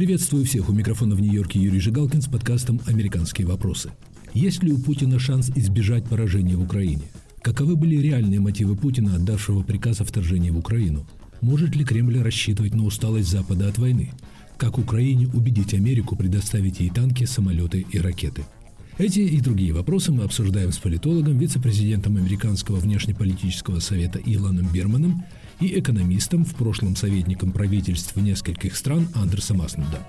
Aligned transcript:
Приветствую 0.00 0.46
всех. 0.46 0.70
У 0.70 0.72
микрофона 0.72 1.14
в 1.14 1.20
Нью-Йорке 1.20 1.60
Юрий 1.60 1.78
Жигалкин 1.78 2.22
с 2.22 2.26
подкастом 2.26 2.80
«Американские 2.86 3.46
вопросы». 3.46 3.90
Есть 4.32 4.62
ли 4.62 4.72
у 4.72 4.78
Путина 4.78 5.18
шанс 5.18 5.50
избежать 5.54 6.06
поражения 6.06 6.56
в 6.56 6.62
Украине? 6.62 7.02
Каковы 7.42 7.76
были 7.76 7.96
реальные 7.96 8.40
мотивы 8.40 8.76
Путина, 8.76 9.16
отдавшего 9.16 9.62
приказ 9.62 10.00
о 10.00 10.06
вторжении 10.06 10.48
в 10.48 10.56
Украину? 10.56 11.06
Может 11.42 11.76
ли 11.76 11.84
Кремль 11.84 12.18
рассчитывать 12.22 12.74
на 12.74 12.84
усталость 12.84 13.28
Запада 13.28 13.68
от 13.68 13.76
войны? 13.76 14.12
Как 14.56 14.78
Украине 14.78 15.28
убедить 15.34 15.74
Америку 15.74 16.16
предоставить 16.16 16.80
ей 16.80 16.88
танки, 16.88 17.24
самолеты 17.24 17.84
и 17.92 17.98
ракеты? 17.98 18.44
Эти 18.96 19.20
и 19.20 19.38
другие 19.42 19.74
вопросы 19.74 20.12
мы 20.12 20.24
обсуждаем 20.24 20.72
с 20.72 20.78
политологом, 20.78 21.36
вице-президентом 21.36 22.16
Американского 22.16 22.76
внешнеполитического 22.76 23.80
совета 23.80 24.18
Илоном 24.18 24.66
Берманом 24.72 25.24
и 25.60 25.78
экономистом, 25.78 26.44
в 26.44 26.54
прошлом 26.54 26.96
советником 26.96 27.52
правительств 27.52 28.16
нескольких 28.16 28.76
стран 28.76 29.08
Андерсом 29.14 29.62
Аснудом. 29.62 30.00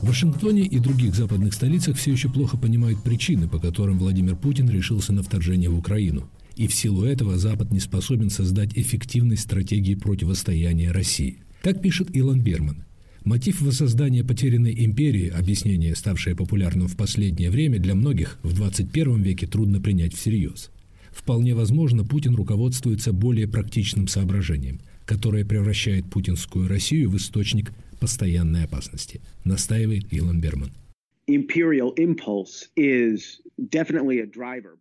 В 0.00 0.08
Вашингтоне 0.08 0.62
и 0.62 0.78
других 0.78 1.16
западных 1.16 1.52
столицах 1.52 1.96
все 1.96 2.12
еще 2.12 2.28
плохо 2.28 2.56
понимают 2.56 3.02
причины, 3.02 3.48
по 3.48 3.58
которым 3.58 3.98
Владимир 3.98 4.36
Путин 4.36 4.70
решился 4.70 5.12
на 5.12 5.24
вторжение 5.24 5.68
в 5.68 5.76
Украину. 5.76 6.30
И 6.54 6.68
в 6.68 6.74
силу 6.74 7.04
этого 7.04 7.36
Запад 7.38 7.72
не 7.72 7.80
способен 7.80 8.30
создать 8.30 8.78
эффективной 8.78 9.36
стратегии 9.36 9.96
противостояния 9.96 10.92
России. 10.92 11.38
Так 11.62 11.82
пишет 11.82 12.14
Илон 12.14 12.40
Берман. 12.40 12.84
Мотив 13.26 13.60
воссоздания 13.60 14.22
потерянной 14.22 14.72
империи, 14.84 15.28
объяснение, 15.28 15.96
ставшее 15.96 16.36
популярным 16.36 16.86
в 16.86 16.96
последнее 16.96 17.50
время, 17.50 17.80
для 17.80 17.96
многих 17.96 18.38
в 18.44 18.54
21 18.54 19.20
веке 19.20 19.48
трудно 19.48 19.80
принять 19.80 20.14
всерьез. 20.14 20.70
Вполне 21.10 21.56
возможно, 21.56 22.04
Путин 22.04 22.36
руководствуется 22.36 23.12
более 23.12 23.48
практичным 23.48 24.06
соображением, 24.06 24.80
которое 25.04 25.44
превращает 25.44 26.08
путинскую 26.08 26.68
Россию 26.68 27.10
в 27.10 27.16
источник 27.16 27.72
постоянной 27.98 28.62
опасности, 28.62 29.20
настаивает 29.44 30.12
Илон 30.12 30.40
Берман. 30.40 30.70
Imperial 31.28 31.92
impulse 31.98 32.68
is 32.78 33.40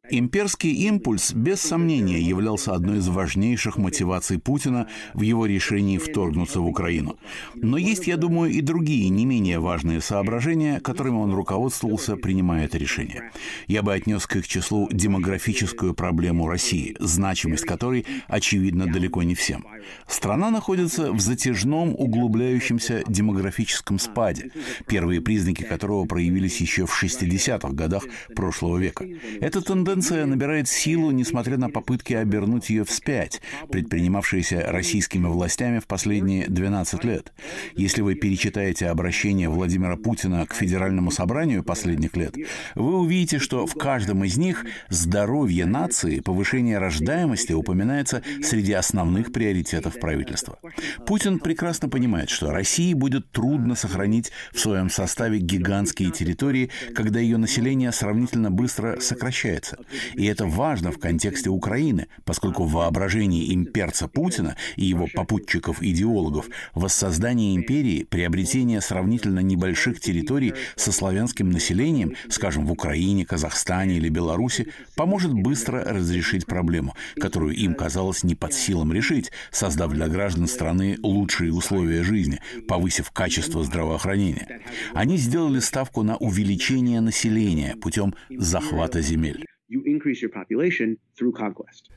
Имперский 0.09 0.73
импульс, 0.88 1.34
без 1.34 1.62
сомнения, 1.62 2.20
являлся 2.20 2.73
одной 2.73 2.98
из 2.98 3.08
важнейших 3.08 3.78
мотиваций 3.78 4.38
Путина 4.38 4.90
в 5.14 5.22
его 5.22 5.45
решении 5.45 5.98
вторгнуться 5.98 6.59
в 6.59 6.67
Украину. 6.67 7.17
Но 7.56 7.78
есть, 7.78 8.06
я 8.06 8.17
думаю, 8.17 8.52
и 8.52 8.59
другие, 8.59 9.08
не 9.08 9.26
менее 9.26 9.59
важные 9.59 10.02
соображения, 10.02 10.82
которыми 10.82 11.16
он 11.16 11.34
руководствовался, 11.34 12.17
принимая 12.17 12.66
это 12.66 12.78
решение. 12.78 13.32
Я 13.67 13.82
бы 13.82 13.94
отнес 13.94 14.28
к 14.28 14.36
их 14.36 14.48
числу 14.48 14.89
демографическую 14.92 15.94
проблему 15.94 16.50
России, 16.50 16.98
значимость 17.00 17.64
которой 17.64 18.06
очевидна 18.28 18.92
далеко 18.92 19.23
не 19.23 19.36
всем. 19.36 19.66
Страна 20.06 20.52
находится 20.52 21.14
в 21.14 21.22
затяжном, 21.22 21.95
углубляющемся 21.98 23.04
демографическом 23.08 24.00
спаде, 24.00 24.52
первые 24.86 25.22
признаки 25.22 25.64
которого 25.64 26.06
проявились 26.06 26.60
еще 26.60 26.86
в 26.86 27.04
60-х 27.04 27.70
годах 27.70 28.04
прошлого 28.36 28.64
прошлого 28.66 28.77
века. 28.77 29.05
Эта 29.41 29.61
тенденция 29.61 30.25
набирает 30.25 30.67
силу, 30.67 31.11
несмотря 31.11 31.58
на 31.58 31.69
попытки 31.69 32.13
обернуть 32.13 32.69
ее 32.69 32.83
вспять, 32.83 33.41
предпринимавшиеся 33.69 34.66
российскими 34.67 35.27
властями 35.27 35.80
в 35.80 35.88
последние 35.88 36.47
12 36.47 37.03
лет. 37.03 37.33
Если 37.75 38.02
вы 38.02 38.16
перечитаете 38.16 38.88
обращение 38.88 39.49
Владимира 39.49 39.97
Путина 39.97 40.45
к 40.45 40.53
Федеральному 40.53 41.11
собранию 41.11 41.63
последних 41.63 42.16
лет, 42.16 42.36
вы 42.75 42.99
увидите, 42.99 43.39
что 43.39 43.66
в 43.66 43.73
каждом 43.73 44.23
из 44.23 44.38
них 44.38 44.66
здоровье 44.89 45.66
нации, 45.66 46.19
повышение 46.19 46.77
рождаемости 46.77 47.53
упоминается 47.53 48.21
среди 48.41 48.73
основных 48.73 49.31
приоритетов 49.31 49.99
правительства. 49.99 50.58
Путин 51.05 51.39
прекрасно 51.39 51.89
понимает, 51.89 52.30
что 52.30 52.52
России 52.52 52.93
будет 52.93 53.31
трудно 53.31 53.75
сохранить 53.75 54.31
в 54.54 54.59
своем 54.59 54.89
составе 54.89 55.39
гигантские 55.39 56.11
территории, 56.11 56.70
когда 56.95 57.20
ее 57.20 57.37
население 57.37 57.92
сравнительно 57.92 58.52
быстро 58.55 58.99
сокращается. 58.99 59.77
И 60.16 60.26
это 60.26 60.45
важно 60.45 60.92
в 60.92 60.99
контексте 60.99 61.49
Украины, 61.49 62.08
поскольку 62.23 62.64
в 62.64 62.71
воображении 62.71 63.54
имперца 63.54 64.08
Путина 64.08 64.55
и 64.76 64.86
его 64.86 65.08
попутчиков-идеологов 65.14 66.48
воссоздание 66.73 67.55
империи, 67.55 68.04
приобретение 68.04 68.82
сравнительно 68.82 69.39
небольших 69.39 69.99
территорий 69.99 70.54
со 70.76 70.92
славянским 70.92 71.49
населением, 71.49 72.14
скажем, 72.30 72.66
в 72.66 72.71
Украине, 72.71 73.26
Казахстане 73.26 73.98
или 73.98 74.10
Беларуси, 74.10 74.67
поможет 74.95 75.33
быстро 75.33 75.83
разрешить 75.83 76.45
проблему, 76.45 76.95
которую 77.16 77.55
им 77.55 77.76
казалось 77.76 78.23
не 78.23 78.36
под 78.36 78.54
силам 78.54 78.93
решить, 78.93 79.32
создав 79.52 79.92
для 79.92 80.08
граждан 80.08 80.48
страны 80.48 80.98
лучшие 81.04 81.54
условия 81.54 82.04
жизни, 82.04 82.39
повысив 82.67 83.11
качество 83.11 83.64
здравоохранения. 83.64 84.61
Они 84.93 85.17
сделали 85.17 85.60
ставку 85.60 86.04
на 86.04 86.17
увеличение 86.17 87.02
населения 87.02 87.76
путем 87.76 88.16
захвата 88.45 89.02
земель. 89.02 89.44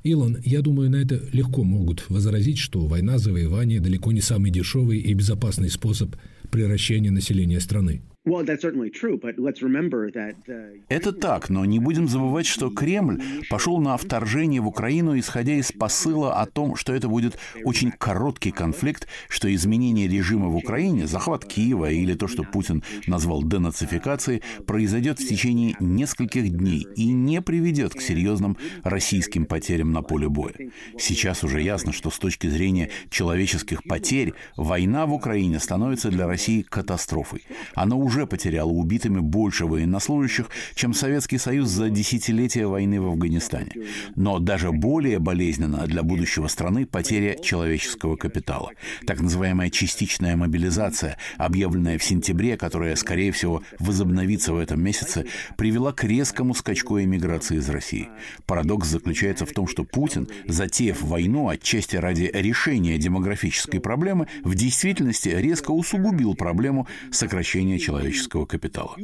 Илон, 0.03 0.39
я 0.43 0.63
думаю, 0.63 0.91
на 0.91 0.97
это 0.97 1.21
легко 1.33 1.65
могут 1.65 2.09
возразить, 2.09 2.59
что 2.59 2.87
война, 2.87 3.19
завоевание 3.19 3.81
далеко 3.81 4.11
не 4.13 4.23
самый 4.23 4.51
дешевый 4.51 4.99
и 4.99 5.13
безопасный 5.13 5.69
способ 5.69 6.17
превращения 6.51 7.11
населения 7.11 7.61
страны. 7.61 8.01
Это 10.89 11.13
так, 11.13 11.49
но 11.49 11.65
не 11.65 11.79
будем 11.79 12.09
забывать, 12.09 12.47
что 12.47 12.71
Кремль 12.71 13.21
пошел 13.51 13.79
на 13.79 13.97
вторжение 13.97 14.61
в 14.61 14.69
Украину, 14.69 15.19
исходя 15.19 15.55
из 15.55 15.73
посыла 15.73 16.41
о 16.41 16.47
том, 16.47 16.77
что 16.77 16.93
это 16.93 17.09
будет 17.09 17.39
очень 17.65 17.91
короткий 17.91 18.51
конфликт, 18.51 19.09
что 19.29 19.53
изменение 19.55 20.09
режима 20.09 20.49
в 20.49 20.57
Украине, 20.57 21.07
захват 21.07 21.45
Киева 21.45 21.91
или 21.91 22.15
то, 22.15 22.29
что 22.29 22.45
Путин 22.45 22.83
назвал 23.07 23.43
денацификацией, 23.43 24.43
произойдет 24.67 25.19
в 25.19 25.27
течение 25.27 25.75
нескольких 25.81 26.51
дней 26.51 26.87
и 26.97 27.13
не 27.13 27.41
приведет 27.41 27.95
к 27.95 28.01
серьезным 28.01 28.57
российским 28.83 29.45
потерям 29.45 29.93
на 29.93 30.03
поле 30.03 30.29
боя. 30.29 30.55
Сейчас 30.99 31.45
уже 31.45 31.63
ясно, 31.63 31.93
что 31.93 32.11
с 32.11 32.19
точки 32.19 32.47
зрения 32.47 32.91
человеческих 33.11 33.83
потерь 33.85 34.35
война 34.57 35.07
в 35.07 35.13
Украине 35.13 35.59
становится 35.61 36.11
для 36.11 36.27
России 36.27 36.63
катастрофой. 36.63 37.45
Она 37.75 37.97
уже 37.97 38.18
уже 38.19 38.27
потеряла 38.27 38.71
убитыми 38.71 39.21
больше 39.21 39.67
военнослужащих, 39.67 40.51
чем 40.75 40.93
Советский 40.93 41.39
Союз 41.39 41.69
за 41.69 41.89
десятилетия 41.89 42.67
войны 42.67 43.01
в 43.01 43.07
Афганистане. 43.07 43.71
Но 44.17 44.41
даже 44.41 44.73
более 44.73 45.21
болезненно 45.21 45.87
для 45.87 46.03
будущего 46.03 46.49
страны 46.49 46.85
потеря 46.85 47.37
человеческого 47.41 48.17
капитала. 48.17 48.73
Так 49.07 49.21
называемая 49.21 49.71
частичная 49.71 50.37
мобилизация, 50.37 51.17
объявленная 51.37 51.97
в 51.97 52.03
сентябре, 52.03 52.57
которая, 52.57 52.97
скорее 52.97 53.31
всего, 53.31 53.63
возобновится 53.79 54.53
в 54.53 54.59
этом 54.59 54.83
месяце, 54.83 55.27
привела 55.57 55.93
к 55.93 56.03
резкому 56.03 56.55
скачку 56.55 57.01
эмиграции 57.01 57.59
из 57.59 57.69
России. 57.69 58.09
Парадокс 58.47 58.89
заключается 58.89 59.47
в 59.47 59.53
том, 59.53 59.69
что 59.69 59.85
Путин, 59.85 60.27
затеяв 60.49 61.03
войну 61.03 61.49
отчасти 61.49 61.95
ради 61.95 62.29
решения 62.35 62.99
демографической 62.99 63.79
проблемы, 63.79 64.27
в 64.43 64.57
действительности 64.57 65.29
резко 65.29 65.71
усугубил 65.71 66.35
проблему 66.35 66.89
сокращения 67.13 67.79
человеческого 67.79 68.08
человеческого 68.09 68.47
капитала. 68.47 68.95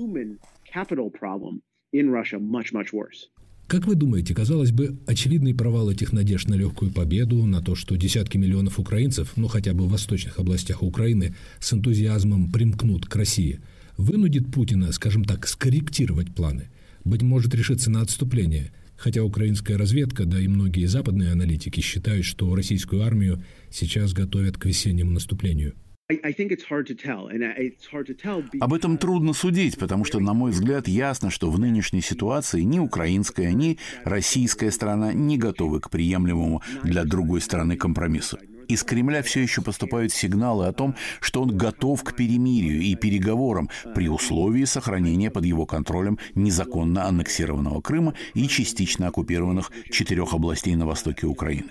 Как 3.66 3.86
вы 3.86 3.94
думаете, 3.94 4.34
казалось 4.34 4.72
бы, 4.72 4.98
очевидный 5.06 5.54
провал 5.54 5.90
этих 5.90 6.12
надежд 6.12 6.48
на 6.48 6.54
легкую 6.54 6.92
победу, 6.92 7.46
на 7.46 7.62
то, 7.62 7.74
что 7.74 7.96
десятки 7.96 8.36
миллионов 8.36 8.78
украинцев, 8.78 9.32
ну 9.36 9.48
хотя 9.48 9.72
бы 9.72 9.84
в 9.84 9.90
восточных 9.90 10.38
областях 10.38 10.82
Украины, 10.82 11.34
с 11.60 11.72
энтузиазмом 11.72 12.52
примкнут 12.52 13.06
к 13.06 13.16
России, 13.16 13.60
вынудит 13.96 14.52
Путина, 14.52 14.92
скажем 14.92 15.24
так, 15.24 15.46
скорректировать 15.46 16.34
планы, 16.34 16.68
быть 17.04 17.22
может, 17.22 17.54
решиться 17.54 17.90
на 17.90 18.02
отступление, 18.02 18.70
хотя 18.96 19.22
украинская 19.22 19.78
разведка, 19.78 20.26
да 20.26 20.38
и 20.38 20.46
многие 20.46 20.84
западные 20.84 21.32
аналитики 21.32 21.80
считают, 21.80 22.26
что 22.26 22.54
российскую 22.54 23.02
армию 23.02 23.42
сейчас 23.70 24.12
готовят 24.12 24.58
к 24.58 24.66
весеннему 24.66 25.10
наступлению– 25.10 25.72
об 28.60 28.74
этом 28.74 28.98
трудно 28.98 29.32
судить, 29.32 29.78
потому 29.78 30.04
что, 30.04 30.20
на 30.20 30.34
мой 30.34 30.50
взгляд, 30.50 30.86
ясно, 30.86 31.30
что 31.30 31.50
в 31.50 31.58
нынешней 31.58 32.02
ситуации 32.02 32.60
ни 32.60 32.78
украинская, 32.78 33.52
ни 33.52 33.78
российская 34.04 34.70
сторона 34.70 35.14
не 35.14 35.38
готовы 35.38 35.80
к 35.80 35.88
приемлемому 35.88 36.62
для 36.82 37.04
другой 37.04 37.40
стороны 37.40 37.76
компромиссу. 37.76 38.38
Из 38.68 38.82
Кремля 38.82 39.22
все 39.22 39.40
еще 39.40 39.62
поступают 39.62 40.12
сигналы 40.12 40.66
о 40.66 40.72
том, 40.72 40.94
что 41.20 41.42
он 41.42 41.56
готов 41.56 42.02
к 42.02 42.14
перемирию 42.14 42.80
и 42.80 42.94
переговорам 42.94 43.68
при 43.94 44.08
условии 44.08 44.64
сохранения 44.64 45.30
под 45.30 45.44
его 45.44 45.66
контролем 45.66 46.18
незаконно 46.34 47.06
аннексированного 47.06 47.80
Крыма 47.80 48.14
и 48.34 48.48
частично 48.48 49.08
оккупированных 49.08 49.70
четырех 49.90 50.32
областей 50.32 50.74
на 50.76 50.86
востоке 50.86 51.26
Украины. 51.26 51.70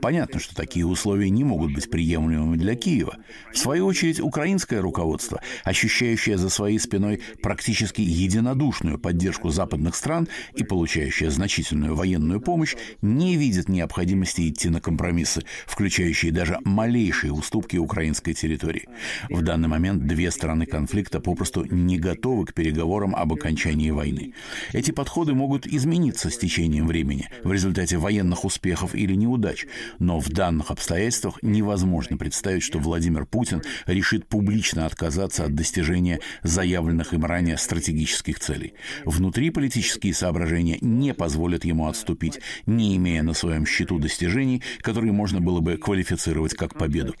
Понятно, 0.00 0.40
что 0.40 0.54
такие 0.54 0.86
условия 0.86 1.30
не 1.30 1.44
могут 1.44 1.72
быть 1.72 1.90
приемлемыми 1.90 2.56
для 2.56 2.74
Киева. 2.74 3.16
В 3.52 3.58
свою 3.58 3.86
очередь, 3.86 4.20
украинское 4.20 4.80
руководство, 4.80 5.40
ощущающее 5.64 6.38
за 6.38 6.48
своей 6.48 6.78
спиной 6.78 7.20
практически 7.42 8.00
единодушную 8.00 8.98
поддержку 8.98 9.50
западных 9.50 9.94
стран 9.94 10.28
и 10.54 10.64
получающее 10.64 11.30
значительную 11.30 11.94
военную 11.94 12.40
помощь, 12.40 12.74
не 13.00 13.36
видит 13.36 13.68
необходимости 13.68 14.48
идти 14.48 14.68
на 14.68 14.80
компромиссы, 14.80 15.44
включающие 15.66 16.31
даже 16.32 16.58
малейшие 16.64 17.32
уступки 17.32 17.76
украинской 17.76 18.32
территории. 18.32 18.88
В 19.28 19.42
данный 19.42 19.68
момент 19.68 20.06
две 20.06 20.30
стороны 20.30 20.66
конфликта 20.66 21.20
попросту 21.20 21.64
не 21.64 21.98
готовы 21.98 22.46
к 22.46 22.54
переговорам 22.54 23.14
об 23.14 23.32
окончании 23.32 23.90
войны. 23.90 24.34
Эти 24.72 24.90
подходы 24.90 25.34
могут 25.34 25.66
измениться 25.66 26.30
с 26.30 26.38
течением 26.38 26.86
времени 26.86 27.28
в 27.44 27.52
результате 27.52 27.98
военных 27.98 28.44
успехов 28.44 28.94
или 28.94 29.14
неудач, 29.14 29.66
но 29.98 30.20
в 30.20 30.28
данных 30.30 30.70
обстоятельствах 30.70 31.38
невозможно 31.42 32.16
представить, 32.16 32.62
что 32.62 32.78
Владимир 32.78 33.26
Путин 33.26 33.62
решит 33.86 34.26
публично 34.26 34.86
отказаться 34.86 35.44
от 35.44 35.54
достижения 35.54 36.20
заявленных 36.42 37.12
им 37.12 37.24
ранее 37.24 37.58
стратегических 37.58 38.40
целей. 38.40 38.74
Внутри 39.04 39.50
политические 39.50 40.14
соображения 40.14 40.78
не 40.80 41.14
позволят 41.14 41.64
ему 41.64 41.88
отступить, 41.88 42.40
не 42.66 42.96
имея 42.96 43.22
на 43.22 43.34
своем 43.34 43.66
счету 43.66 43.98
достижений, 43.98 44.62
которые 44.80 45.12
можно 45.12 45.40
было 45.40 45.60
бы 45.60 45.76
квалифицировать 45.76 46.21
как 46.54 46.78
победу. 46.78 47.14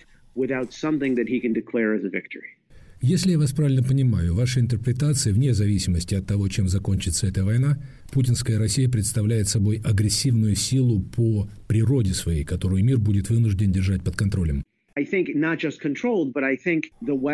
Если 3.00 3.32
я 3.32 3.38
вас 3.38 3.52
правильно 3.52 3.82
понимаю, 3.82 4.32
ваша 4.32 4.60
интерпретация, 4.60 5.32
вне 5.32 5.54
зависимости 5.54 6.14
от 6.14 6.24
того, 6.24 6.46
чем 6.48 6.68
закончится 6.68 7.26
эта 7.26 7.44
война, 7.44 7.82
путинская 8.12 8.60
Россия 8.60 8.88
представляет 8.88 9.48
собой 9.48 9.80
агрессивную 9.84 10.54
силу 10.54 11.02
по 11.02 11.50
природе 11.66 12.14
своей, 12.14 12.44
которую 12.44 12.84
мир 12.84 12.98
будет 12.98 13.28
вынужден 13.28 13.72
держать 13.72 14.04
под 14.04 14.14
контролем. 14.14 14.62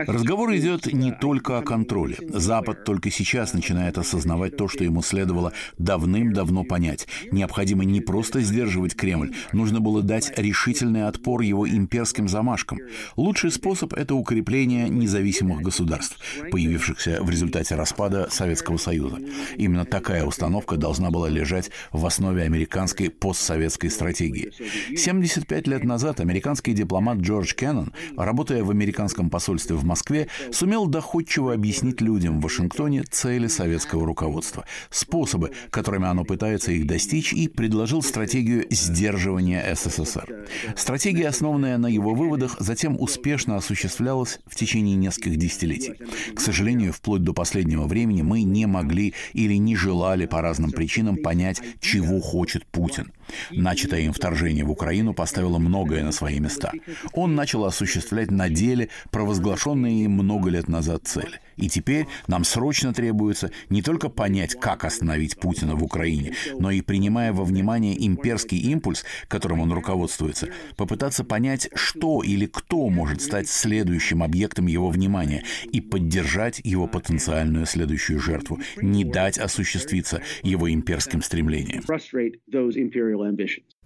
Разговор 0.06 0.55
идет 0.55 0.93
не 0.93 1.12
только 1.12 1.58
о 1.58 1.62
контроле. 1.62 2.16
Запад 2.28 2.84
только 2.84 3.10
сейчас 3.10 3.52
начинает 3.52 3.99
осознавать 3.99 4.56
то, 4.56 4.69
что 4.69 4.84
ему 4.84 5.02
следовало 5.02 5.52
давным-давно 5.78 6.64
понять. 6.64 7.08
Необходимо 7.32 7.84
не 7.84 8.00
просто 8.00 8.40
сдерживать 8.40 8.94
Кремль, 8.94 9.34
нужно 9.52 9.81
было 9.81 10.02
дать 10.02 10.32
решительный 10.37 11.06
отпор 11.06 11.40
его 11.40 11.69
имперским 11.69 12.28
замашкам. 12.28 12.78
Лучший 13.16 13.50
способ— 13.50 13.93
это 13.94 14.14
укрепление 14.14 14.88
независимых 14.88 15.62
государств, 15.62 16.19
появившихся 16.50 17.22
в 17.22 17.31
результате 17.31 17.75
распада 17.75 18.28
Советского 18.31 18.76
Союза. 18.76 19.19
Именно 19.56 19.84
такая 19.84 20.25
установка 20.25 20.76
должна 20.76 21.11
была 21.11 21.28
лежать 21.28 21.70
в 21.93 22.04
основе 22.06 22.43
американской 22.43 23.11
постсоветской 23.11 23.90
стратегии. 23.90 24.52
75 24.96 25.66
лет 25.66 25.84
назад 25.84 26.20
американский 26.20 26.72
дипломат 26.72 27.19
Джордж 27.19 27.47
Джордж 27.48 27.54
Кеннон, 27.54 27.92
работая 28.16 28.62
в 28.62 28.70
американском 28.70 29.30
посольстве 29.30 29.76
в 29.76 29.84
Москве, 29.84 30.28
сумел 30.52 30.86
доходчиво 30.86 31.52
объяснить 31.52 32.00
людям 32.00 32.38
в 32.38 32.42
Вашингтоне 32.42 33.02
цели 33.02 33.46
советского 33.46 34.06
руководства, 34.06 34.64
способы, 34.90 35.52
которыми 35.70 36.06
оно 36.06 36.24
пытается 36.24 36.72
их 36.72 36.86
достичь, 36.86 37.32
и 37.32 37.48
предложил 37.48 38.02
стратегию 38.02 38.66
сдерживания 38.70 39.64
СССР. 39.74 40.46
Стратегия, 40.76 41.28
основанная 41.28 41.78
на 41.78 41.86
его 41.86 42.14
выводах, 42.14 42.56
затем 42.60 42.96
успешно 43.00 43.56
осуществлялась 43.56 44.40
в 44.46 44.54
течение 44.54 44.96
нескольких 44.96 45.36
десятилетий. 45.36 45.94
К 46.34 46.40
сожалению, 46.40 46.92
вплоть 46.92 47.22
до 47.22 47.32
последнего 47.32 47.86
времени 47.86 48.22
мы 48.22 48.42
не 48.42 48.66
могли 48.66 49.14
или 49.32 49.54
не 49.54 49.76
желали 49.76 50.26
по 50.26 50.40
разным 50.42 50.70
причинам 50.70 51.16
понять, 51.16 51.60
чего 51.80 52.20
хочет 52.20 52.66
Путин. 52.66 53.12
Начатое 53.50 54.00
им 54.00 54.12
вторжение 54.12 54.64
в 54.64 54.70
Украину 54.70 55.14
поставило 55.14 55.58
многое 55.58 56.02
на 56.04 56.12
свои 56.12 56.40
места. 56.40 56.72
Он 57.12 57.34
начал 57.34 57.64
осуществлять 57.64 58.30
на 58.30 58.48
деле 58.48 58.88
провозглашенные 59.10 60.04
им 60.04 60.12
много 60.12 60.50
лет 60.50 60.69
назад 60.69 61.02
цели. 61.04 61.40
И 61.58 61.69
теперь 61.69 62.06
нам 62.26 62.44
срочно 62.44 62.94
требуется 62.94 63.50
не 63.69 63.82
только 63.82 64.08
понять, 64.08 64.55
как 64.55 64.84
остановить 64.84 65.37
Путина 65.37 65.75
в 65.75 65.82
Украине, 65.82 66.34
но 66.58 66.70
и, 66.70 66.81
принимая 66.81 67.32
во 67.32 67.44
внимание 67.44 68.06
имперский 68.06 68.58
импульс, 68.58 69.05
которым 69.28 69.60
он 69.60 69.72
руководствуется, 69.72 70.49
попытаться 70.76 71.25
понять, 71.25 71.69
что 71.75 72.22
или 72.22 72.46
кто 72.46 72.88
может 72.88 73.20
стать 73.20 73.49
следующим 73.49 74.22
объектом 74.22 74.66
его 74.66 74.88
внимания 74.88 75.44
и 75.72 75.81
поддержать 75.81 76.60
его 76.64 76.87
потенциальную 76.87 77.66
следующую 77.66 78.20
жертву, 78.20 78.58
не 78.81 79.04
дать 79.04 79.38
осуществиться 79.38 80.22
его 80.43 80.72
имперским 80.72 81.22
стремлениям. 81.22 81.82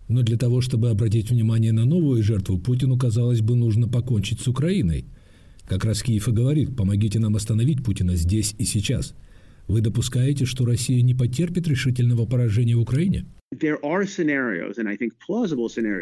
Но 0.09 0.23
для 0.23 0.37
того, 0.37 0.61
чтобы 0.61 0.91
обратить 0.91 1.31
внимание 1.31 1.73
на 1.73 1.85
новую 1.85 2.23
жертву, 2.23 2.59
Путину, 2.59 2.99
казалось 2.99 3.41
бы, 3.41 3.57
нужно 3.57 3.89
покончить 3.89 4.41
с 4.41 4.49
Украиной. 4.49 5.07
Как 5.67 5.85
раз 5.85 6.03
Киев 6.03 6.29
и 6.29 6.33
говорит, 6.33 6.77
помогите 6.77 7.19
нам 7.19 7.37
остановить 7.37 7.85
Путина 7.85 8.17
здесь 8.17 8.55
и 8.59 8.65
сейчас. 8.65 9.15
Вы 9.69 9.81
допускаете, 9.81 10.45
что 10.45 10.65
Россия 10.65 11.03
не 11.03 11.15
потерпит 11.15 11.69
решительного 11.69 12.27
поражения 12.27 12.77
в 12.77 12.81
Украине? 12.81 13.27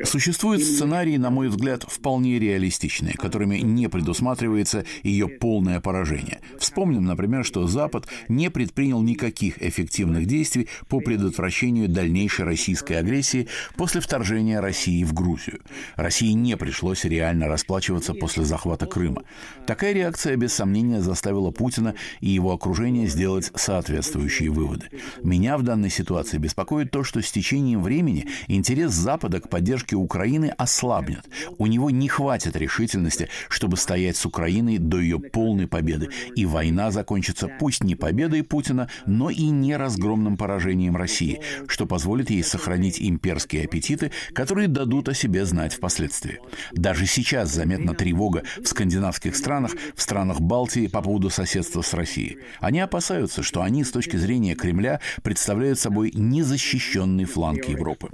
Существуют 0.04 0.62
сценарии, 0.62 1.16
на 1.16 1.30
мой 1.30 1.48
взгляд, 1.48 1.82
вполне 1.82 2.38
реалистичные, 2.38 3.14
которыми 3.14 3.56
не 3.58 3.88
предусматривается 3.88 4.84
ее 5.02 5.28
полное 5.28 5.80
поражение. 5.80 6.40
Вспомним, 6.58 7.04
например, 7.04 7.44
что 7.44 7.66
Запад 7.66 8.06
не 8.28 8.50
предпринял 8.50 9.02
никаких 9.02 9.60
эффективных 9.60 10.26
действий 10.26 10.68
по 10.88 11.00
предотвращению 11.00 11.88
дальнейшей 11.88 12.44
российской 12.44 12.94
агрессии 12.94 13.48
после 13.76 14.00
вторжения 14.00 14.60
России 14.60 15.02
в 15.02 15.12
Грузию. 15.12 15.60
России 15.96 16.32
не 16.32 16.56
пришлось 16.56 17.04
реально 17.04 17.48
расплачиваться 17.48 18.14
после 18.14 18.44
захвата 18.44 18.86
Крыма. 18.86 19.24
Такая 19.66 19.92
реакция, 19.92 20.36
без 20.36 20.52
сомнения, 20.52 21.00
заставила 21.00 21.50
Путина 21.50 21.94
и 22.20 22.28
его 22.28 22.52
окружение 22.52 23.08
сделать 23.08 23.50
соответствующие 23.56 24.50
выводы. 24.50 24.86
Меня 25.22 25.58
в 25.58 25.62
данной 25.62 25.90
ситуации 25.90 26.38
беспокоит 26.38 26.90
то, 26.90 27.02
что 27.02 27.20
с 27.20 27.39
течением 27.40 27.82
времени 27.82 28.26
интерес 28.48 28.92
Запада 28.92 29.40
к 29.40 29.48
поддержке 29.48 29.96
Украины 29.96 30.52
ослабнет. 30.58 31.24
У 31.58 31.66
него 31.66 31.90
не 31.90 32.06
хватит 32.08 32.54
решительности, 32.54 33.28
чтобы 33.48 33.78
стоять 33.78 34.16
с 34.16 34.26
Украиной 34.26 34.76
до 34.78 35.00
ее 35.00 35.18
полной 35.18 35.66
победы. 35.66 36.10
И 36.36 36.44
война 36.44 36.90
закончится 36.90 37.48
пусть 37.48 37.82
не 37.82 37.96
победой 37.96 38.42
Путина, 38.42 38.90
но 39.06 39.30
и 39.30 39.44
не 39.44 39.76
разгромным 39.76 40.36
поражением 40.36 40.96
России, 40.96 41.40
что 41.66 41.86
позволит 41.86 42.28
ей 42.28 42.44
сохранить 42.44 43.00
имперские 43.00 43.64
аппетиты, 43.64 44.12
которые 44.34 44.68
дадут 44.68 45.08
о 45.08 45.14
себе 45.14 45.46
знать 45.46 45.72
впоследствии. 45.72 46.40
Даже 46.72 47.06
сейчас 47.06 47.54
заметна 47.54 47.94
тревога 47.94 48.42
в 48.62 48.66
скандинавских 48.66 49.34
странах, 49.34 49.72
в 49.94 50.02
странах 50.02 50.40
Балтии 50.40 50.88
по 50.88 51.00
поводу 51.00 51.30
соседства 51.30 51.80
с 51.80 51.94
Россией. 51.94 52.38
Они 52.60 52.80
опасаются, 52.80 53.42
что 53.42 53.62
они 53.62 53.82
с 53.82 53.90
точки 53.90 54.16
зрения 54.16 54.54
Кремля 54.54 55.00
представляют 55.22 55.78
собой 55.78 56.12
незащищенный 56.14 57.24
фланг 57.30 57.68
Европы. 57.68 58.08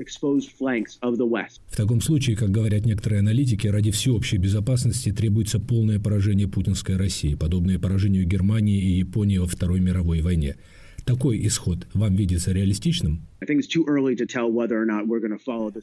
В 1.68 1.76
таком 1.76 2.00
случае, 2.00 2.36
как 2.36 2.50
говорят 2.50 2.84
некоторые 2.84 3.20
аналитики, 3.20 3.66
ради 3.66 3.90
всеобщей 3.90 4.36
безопасности 4.36 5.12
требуется 5.12 5.58
полное 5.58 5.98
поражение 5.98 6.48
путинской 6.48 6.96
России, 6.96 7.34
подобное 7.34 7.78
поражению 7.78 8.26
Германии 8.26 8.80
и 8.80 8.98
Японии 8.98 9.38
во 9.38 9.46
Второй 9.46 9.80
мировой 9.80 10.20
войне. 10.20 10.56
Такой 11.04 11.46
исход 11.46 11.86
вам 11.94 12.16
видится 12.16 12.52
реалистичным? 12.52 13.26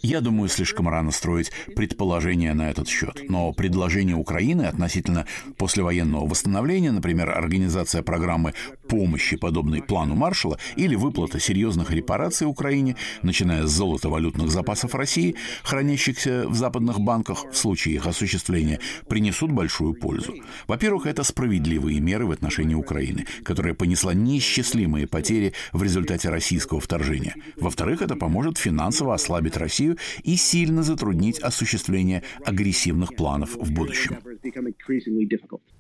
Я 0.02 0.22
думаю, 0.22 0.50
слишком 0.50 0.90
рано 0.90 1.12
строить 1.12 1.52
предположения 1.76 2.54
на 2.54 2.70
этот 2.70 2.88
счет. 2.88 3.30
Но 3.30 3.54
предложение 3.54 4.16
Украины 4.16 4.64
относительно 4.64 5.28
послевоенного 5.58 6.28
восстановления, 6.28 6.92
например, 6.92 7.30
организация 7.30 8.02
программы 8.02 8.54
помощи, 8.88 9.38
подобной 9.38 9.84
плану 9.84 10.16
Маршала, 10.16 10.58
или 10.76 10.96
выплата 10.96 11.40
серьезных 11.40 11.92
репараций 11.92 12.48
Украине, 12.48 12.96
начиная 13.22 13.68
с 13.68 13.72
золотовалютных 13.72 14.50
запасов 14.50 14.96
России, 14.96 15.36
хранящихся 15.64 16.48
в 16.48 16.56
западных 16.56 17.00
банках 17.00 17.46
в 17.52 17.56
случае 17.56 17.96
их 17.96 18.08
осуществления, 18.08 18.80
принесут 19.08 19.52
большую 19.52 19.94
пользу. 19.94 20.34
Во-первых, 20.68 21.06
это 21.06 21.24
справедливые 21.24 22.00
меры 22.00 22.26
в 22.26 22.32
отношении 22.32 22.76
Украины, 22.76 23.26
которая 23.44 23.74
понесла 23.74 24.14
неисчислимые 24.14 25.08
потери 25.08 25.54
в 25.72 25.84
результате 25.84 26.30
российского 26.30 26.80
вторжения. 26.80 27.36
Во-вторых, 27.58 28.02
это 28.02 28.16
поможет 28.16 28.58
финансово 28.58 29.14
ослабить 29.14 29.58
Россию 29.58 29.98
и 30.24 30.36
сильно 30.36 30.84
затруднить 30.84 31.40
осуществление 31.40 32.24
агрессивных 32.46 33.16
планов 33.16 33.56
в 33.56 33.72
будущем. 33.72 34.18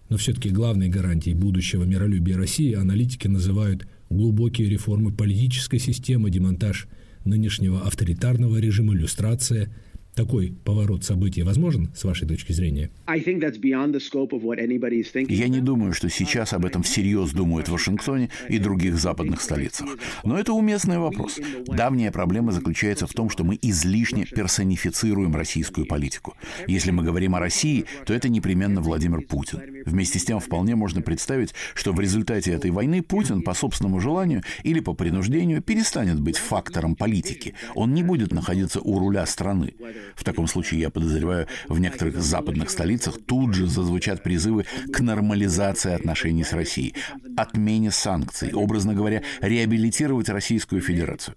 Но 0.10 0.18
все-таки 0.18 0.50
главной 0.50 0.90
гарантией 0.90 1.36
будущего 1.36 1.84
миролюбия 1.84 2.38
России 2.38 2.74
аналитики 2.74 3.28
называют 3.28 3.88
глубокие 4.10 4.70
реформы 4.70 5.12
политической 5.12 5.80
системы, 5.80 6.30
демонтаж 6.30 6.88
нынешнего 7.26 7.82
авторитарного 7.82 8.58
режима, 8.58 8.94
иллюстрация, 8.94 9.74
Такой 10.16 10.54
поворот 10.64 11.04
событий 11.04 11.42
возможен, 11.42 11.90
с 11.96 12.04
вашей 12.04 12.28
точки 12.28 12.52
зрения? 12.52 12.92
Я 15.28 15.48
не 15.48 15.60
думаю, 15.60 15.94
что 15.94 16.08
сейчас 16.10 16.54
об 16.54 16.66
этом 16.66 16.84
всерьез 16.84 17.32
думают 17.32 17.68
в 17.68 17.72
Вашингтоне 17.72 18.30
и 18.48 18.60
других 18.60 19.00
западных 19.00 19.42
столицах. 19.42 19.98
Но 20.24 20.38
это 20.38 20.54
уместный 20.54 21.00
вопрос. 21.00 21.40
Давняя 21.66 22.12
проблема 22.12 22.52
заключается 22.52 23.08
в 23.08 23.14
том, 23.14 23.32
что 23.32 23.44
мы 23.44 23.58
излишне 23.60 24.26
персонифицируем 24.26 25.36
российскую 25.36 25.88
политику. 25.88 26.36
Если 26.68 26.92
мы 26.92 27.02
говорим 27.04 27.34
о 27.34 27.40
России, 27.40 27.86
то 28.06 28.14
это 28.14 28.30
непременно 28.30 28.82
Владимир 28.82 29.22
Путин. 29.22 29.62
Вместе 29.86 30.20
с 30.20 30.26
тем 30.26 30.40
вполне 30.40 30.76
можно 30.76 31.02
представить, 31.02 31.56
что 31.74 31.92
в 31.92 32.00
результате 32.00 32.52
этой 32.52 32.70
войны 32.70 33.02
Путин 33.02 33.42
по 33.42 33.56
собственному 33.56 34.00
желанию 34.00 34.44
или 34.62 34.80
по 34.80 34.94
принуждению 34.94 35.64
перестанет 35.64 36.20
быть 36.20 36.38
фактором 36.38 36.96
политики. 36.96 37.56
Он 37.74 37.96
не 37.96 38.04
будет 38.04 38.32
находиться 38.32 38.80
у 38.80 39.00
руля 39.00 39.26
страны. 39.26 39.74
В 40.16 40.24
таком 40.24 40.48
случае, 40.48 40.82
я 40.82 40.90
подозреваю, 40.90 41.48
в 41.68 41.80
некоторых 41.80 42.22
западных 42.22 42.70
столицах 42.70 43.16
тут 43.26 43.54
же 43.54 43.68
зазвучат 43.68 44.24
призывы 44.24 44.66
к 44.92 45.00
нормализации 45.00 45.94
отношений 45.94 46.44
с 46.44 46.54
Россией, 46.54 46.94
отмене 47.38 47.92
санкций, 47.92 48.54
образно 48.54 48.94
говоря, 48.94 49.22
реабилитировать 49.42 50.30
Российскую 50.30 50.82
Федерацию. 50.82 51.36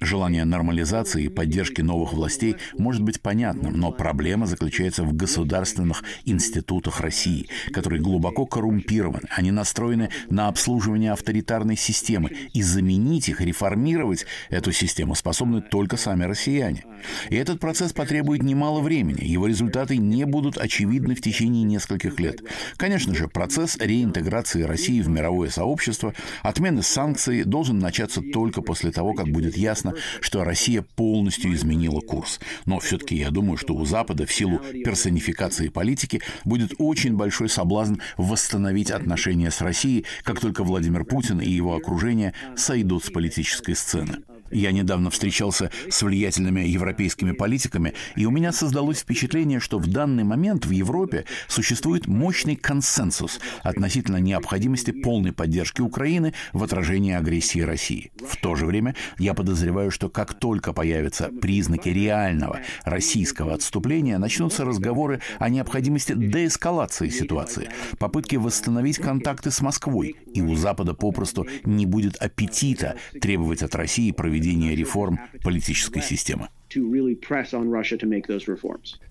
Желание 0.00 0.44
нормализации 0.44 1.24
и 1.24 1.28
поддержки 1.28 1.80
новых 1.80 2.12
властей 2.12 2.56
может 2.78 3.02
быть 3.02 3.20
понятным, 3.20 3.78
но 3.78 3.92
проблема 3.92 4.46
заключается 4.46 5.04
в 5.04 5.14
государственных 5.14 6.02
институтах 6.24 7.00
России, 7.00 7.48
которые 7.72 8.00
глубоко 8.00 8.46
коррумпированы, 8.46 9.28
они 9.30 9.50
настроены 9.50 10.10
на 10.28 10.48
обслуживание 10.48 11.12
авторитарной 11.12 11.76
системы, 11.76 12.30
и 12.52 12.62
заменить 12.62 13.28
их, 13.28 13.40
реформировать 13.40 14.26
эту 14.50 14.72
систему 14.72 15.14
способны 15.14 15.60
только 15.62 15.96
сами 15.96 16.24
россияне. 16.24 16.84
И 17.30 17.36
этот 17.36 17.60
процесс 17.60 17.92
потребует 18.04 18.42
немало 18.42 18.82
времени, 18.82 19.24
его 19.24 19.46
результаты 19.46 19.96
не 19.96 20.26
будут 20.26 20.58
очевидны 20.58 21.14
в 21.14 21.22
течение 21.22 21.62
нескольких 21.62 22.20
лет. 22.20 22.42
Конечно 22.76 23.14
же, 23.14 23.28
процесс 23.28 23.78
реинтеграции 23.80 24.60
России 24.60 25.00
в 25.00 25.08
мировое 25.08 25.48
сообщество, 25.48 26.12
отмены 26.42 26.82
санкций 26.82 27.44
должен 27.44 27.78
начаться 27.78 28.20
только 28.20 28.60
после 28.60 28.92
того, 28.92 29.14
как 29.14 29.28
будет 29.28 29.56
ясно, 29.56 29.94
что 30.20 30.44
Россия 30.44 30.84
полностью 30.96 31.54
изменила 31.54 32.00
курс. 32.00 32.40
Но 32.66 32.78
все-таки 32.78 33.16
я 33.16 33.30
думаю, 33.30 33.56
что 33.56 33.74
у 33.74 33.86
Запада 33.86 34.26
в 34.26 34.32
силу 34.34 34.58
персонификации 34.58 35.68
политики 35.68 36.20
будет 36.44 36.74
очень 36.76 37.16
большой 37.16 37.48
соблазн 37.48 37.94
восстановить 38.18 38.90
отношения 38.90 39.50
с 39.50 39.62
Россией, 39.62 40.04
как 40.24 40.40
только 40.40 40.62
Владимир 40.62 41.06
Путин 41.06 41.40
и 41.40 41.48
его 41.48 41.74
окружение 41.74 42.34
сойдут 42.54 43.02
с 43.02 43.08
политической 43.08 43.74
сцены. 43.74 44.18
Я 44.54 44.70
недавно 44.70 45.10
встречался 45.10 45.72
с 45.90 46.00
влиятельными 46.02 46.60
европейскими 46.60 47.32
политиками, 47.32 47.92
и 48.14 48.24
у 48.24 48.30
меня 48.30 48.52
создалось 48.52 49.00
впечатление, 49.00 49.58
что 49.58 49.80
в 49.80 49.88
данный 49.88 50.22
момент 50.22 50.64
в 50.64 50.70
Европе 50.70 51.24
существует 51.48 52.06
мощный 52.06 52.54
консенсус 52.54 53.40
относительно 53.64 54.18
необходимости 54.18 54.92
полной 54.92 55.32
поддержки 55.32 55.80
Украины 55.80 56.34
в 56.52 56.62
отражении 56.62 57.14
агрессии 57.14 57.58
России. 57.58 58.12
В 58.24 58.36
то 58.36 58.54
же 58.54 58.64
время 58.66 58.94
я 59.18 59.34
подозреваю, 59.34 59.90
что 59.90 60.08
как 60.08 60.34
только 60.34 60.72
появятся 60.72 61.30
признаки 61.30 61.88
реального 61.88 62.60
российского 62.84 63.54
отступления, 63.54 64.18
начнутся 64.18 64.64
разговоры 64.64 65.20
о 65.40 65.48
необходимости 65.48 66.12
деэскалации 66.14 67.08
ситуации, 67.08 67.70
попытки 67.98 68.36
восстановить 68.36 68.98
контакты 68.98 69.50
с 69.50 69.60
Москвой, 69.60 70.14
и 70.32 70.40
у 70.40 70.54
Запада 70.54 70.94
попросту 70.94 71.44
не 71.64 71.86
будет 71.86 72.14
аппетита 72.22 72.94
требовать 73.20 73.64
от 73.64 73.74
России 73.74 74.12
проведения 74.12 74.43
проведения 74.44 74.74
реформ 74.74 75.20
политической 75.42 76.02
системы. 76.02 76.48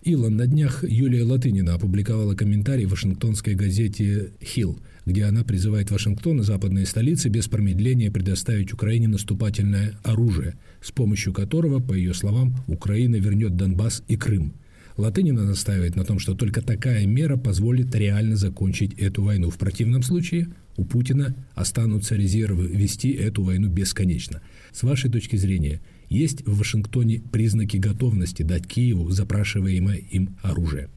Илон, 0.03 0.35
на 0.35 0.47
днях 0.47 0.83
Юлия 0.83 1.23
Латынина 1.23 1.75
опубликовала 1.75 2.35
комментарий 2.35 2.85
в 2.85 2.91
вашингтонской 2.91 3.55
газете 3.55 4.33
«Хилл», 4.43 4.79
где 5.05 5.23
она 5.23 5.43
призывает 5.43 5.89
Вашингтон 5.89 6.41
и 6.41 6.43
западные 6.43 6.85
столицы 6.85 7.29
без 7.29 7.47
промедления 7.47 8.11
предоставить 8.11 8.73
Украине 8.73 9.07
наступательное 9.07 9.97
оружие, 10.03 10.57
с 10.81 10.91
помощью 10.91 11.33
которого, 11.33 11.79
по 11.79 11.93
ее 11.93 12.13
словам, 12.13 12.55
Украина 12.67 13.15
вернет 13.15 13.55
Донбасс 13.55 14.03
и 14.07 14.17
Крым. 14.17 14.53
Латынина 14.97 15.43
настаивает 15.43 15.95
на 15.95 16.03
том, 16.03 16.19
что 16.19 16.35
только 16.35 16.61
такая 16.61 17.05
мера 17.07 17.37
позволит 17.37 17.95
реально 17.95 18.35
закончить 18.35 18.93
эту 18.93 19.23
войну. 19.23 19.49
В 19.49 19.57
противном 19.57 20.03
случае 20.03 20.49
у 20.77 20.85
Путина 20.85 21.35
останутся 21.55 22.15
резервы 22.15 22.67
вести 22.67 23.11
эту 23.11 23.43
войну 23.43 23.69
бесконечно. 23.69 24.41
С 24.73 24.81
вашей 24.83 25.11
точки 25.11 25.35
зрения, 25.35 25.81
есть 26.09 26.45
в 26.45 26.57
Вашингтоне 26.57 27.21
признаки 27.31 27.77
готовности 27.77 28.41
дать 28.41 28.67
Киеву 28.67 29.09
запрашиваемое 29.11 29.97
им 29.97 30.35
оружие? 30.41 30.89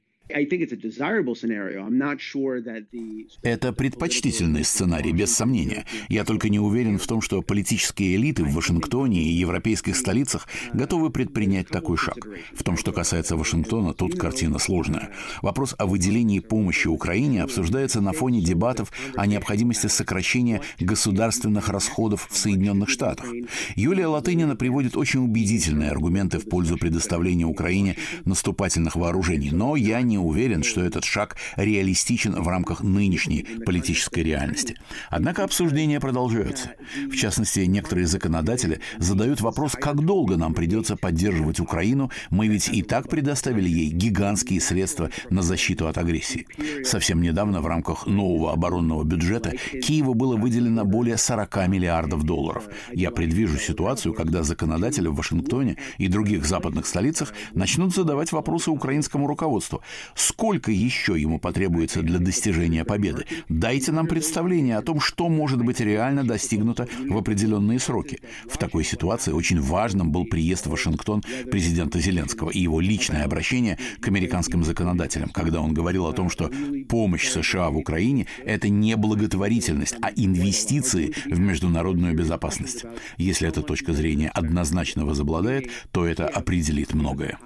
Это 3.42 3.72
предпочтительный 3.72 4.64
сценарий, 4.64 5.12
без 5.12 5.32
сомнения. 5.32 5.84
Я 6.08 6.24
только 6.24 6.48
не 6.48 6.58
уверен 6.58 6.98
в 6.98 7.06
том, 7.06 7.20
что 7.20 7.42
политические 7.42 8.16
элиты 8.16 8.44
в 8.44 8.52
Вашингтоне 8.52 9.22
и 9.22 9.32
европейских 9.32 9.96
столицах 9.96 10.48
готовы 10.72 11.10
предпринять 11.10 11.68
такой 11.68 11.96
шаг. 11.96 12.18
В 12.54 12.62
том, 12.64 12.76
что 12.76 12.92
касается 12.92 13.36
Вашингтона, 13.36 13.94
тут 13.94 14.18
картина 14.18 14.58
сложная. 14.58 15.10
Вопрос 15.42 15.74
о 15.78 15.86
выделении 15.86 16.40
помощи 16.40 16.88
Украине 16.88 17.42
обсуждается 17.42 18.00
на 18.00 18.12
фоне 18.12 18.40
дебатов 18.40 18.92
о 19.14 19.26
необходимости 19.26 19.86
сокращения 19.86 20.60
государственных 20.80 21.68
расходов 21.68 22.28
в 22.30 22.36
Соединенных 22.36 22.88
Штатах. 22.88 23.32
Юлия 23.76 24.06
Латынина 24.08 24.56
приводит 24.56 24.96
очень 24.96 25.24
убедительные 25.24 25.90
аргументы 25.90 26.38
в 26.38 26.48
пользу 26.48 26.76
предоставления 26.76 27.46
Украине 27.46 27.96
наступательных 28.24 28.96
вооружений, 28.96 29.50
но 29.52 29.76
я 29.76 30.02
не 30.02 30.15
не 30.16 30.18
уверен, 30.18 30.62
что 30.62 30.82
этот 30.82 31.04
шаг 31.04 31.36
реалистичен 31.56 32.32
в 32.40 32.48
рамках 32.48 32.82
нынешней 32.82 33.46
политической 33.66 34.20
реальности. 34.20 34.76
Однако 35.10 35.44
обсуждения 35.44 36.00
продолжаются. 36.00 36.70
В 37.10 37.14
частности, 37.14 37.60
некоторые 37.60 38.06
законодатели 38.06 38.80
задают 38.98 39.42
вопрос, 39.42 39.72
как 39.72 40.04
долго 40.04 40.36
нам 40.36 40.54
придется 40.54 40.96
поддерживать 40.96 41.60
Украину, 41.60 42.10
мы 42.30 42.48
ведь 42.48 42.68
и 42.68 42.82
так 42.82 43.08
предоставили 43.08 43.68
ей 43.68 43.90
гигантские 43.90 44.60
средства 44.60 45.10
на 45.28 45.42
защиту 45.42 45.86
от 45.86 45.98
агрессии. 45.98 46.46
Совсем 46.84 47.20
недавно 47.20 47.60
в 47.60 47.66
рамках 47.66 48.06
нового 48.06 48.52
оборонного 48.52 49.04
бюджета 49.04 49.52
Киеву 49.82 50.14
было 50.14 50.36
выделено 50.36 50.84
более 50.84 51.18
40 51.18 51.68
миллиардов 51.68 52.22
долларов. 52.22 52.68
Я 52.92 53.10
предвижу 53.10 53.58
ситуацию, 53.58 54.14
когда 54.14 54.42
законодатели 54.42 55.08
в 55.08 55.14
Вашингтоне 55.14 55.76
и 55.98 56.08
других 56.08 56.46
западных 56.46 56.86
столицах 56.86 57.34
начнут 57.52 57.94
задавать 57.94 58.32
вопросы 58.32 58.70
украинскому 58.70 59.26
руководству. 59.26 59.82
Сколько 60.14 60.70
еще 60.70 61.20
ему 61.20 61.38
потребуется 61.38 62.02
для 62.02 62.18
достижения 62.18 62.84
победы? 62.84 63.24
Дайте 63.48 63.92
нам 63.92 64.06
представление 64.06 64.76
о 64.76 64.82
том, 64.82 65.00
что 65.00 65.28
может 65.28 65.62
быть 65.62 65.80
реально 65.80 66.24
достигнуто 66.24 66.88
в 67.08 67.16
определенные 67.16 67.78
сроки. 67.78 68.20
В 68.48 68.58
такой 68.58 68.84
ситуации 68.84 69.32
очень 69.32 69.60
важным 69.60 70.10
был 70.10 70.24
приезд 70.24 70.66
в 70.66 70.70
Вашингтон 70.70 71.22
президента 71.50 72.00
Зеленского 72.00 72.50
и 72.50 72.60
его 72.60 72.80
личное 72.80 73.24
обращение 73.24 73.78
к 74.00 74.08
американским 74.08 74.64
законодателям, 74.64 75.30
когда 75.30 75.60
он 75.60 75.74
говорил 75.74 76.06
о 76.06 76.12
том, 76.12 76.30
что 76.30 76.50
помощь 76.88 77.28
США 77.28 77.70
в 77.70 77.76
Украине– 77.76 78.26
это 78.44 78.68
не 78.68 78.96
благотворительность, 78.96 79.96
а 80.02 80.10
инвестиции 80.14 81.14
в 81.26 81.38
международную 81.38 82.14
безопасность. 82.14 82.84
Если 83.16 83.48
эта 83.48 83.62
точка 83.62 83.92
зрения 83.92 84.28
однозначно 84.28 85.04
возобладает, 85.04 85.70
то 85.92 86.06
это 86.06 86.26
определит 86.28 86.94
многое. 86.94 87.38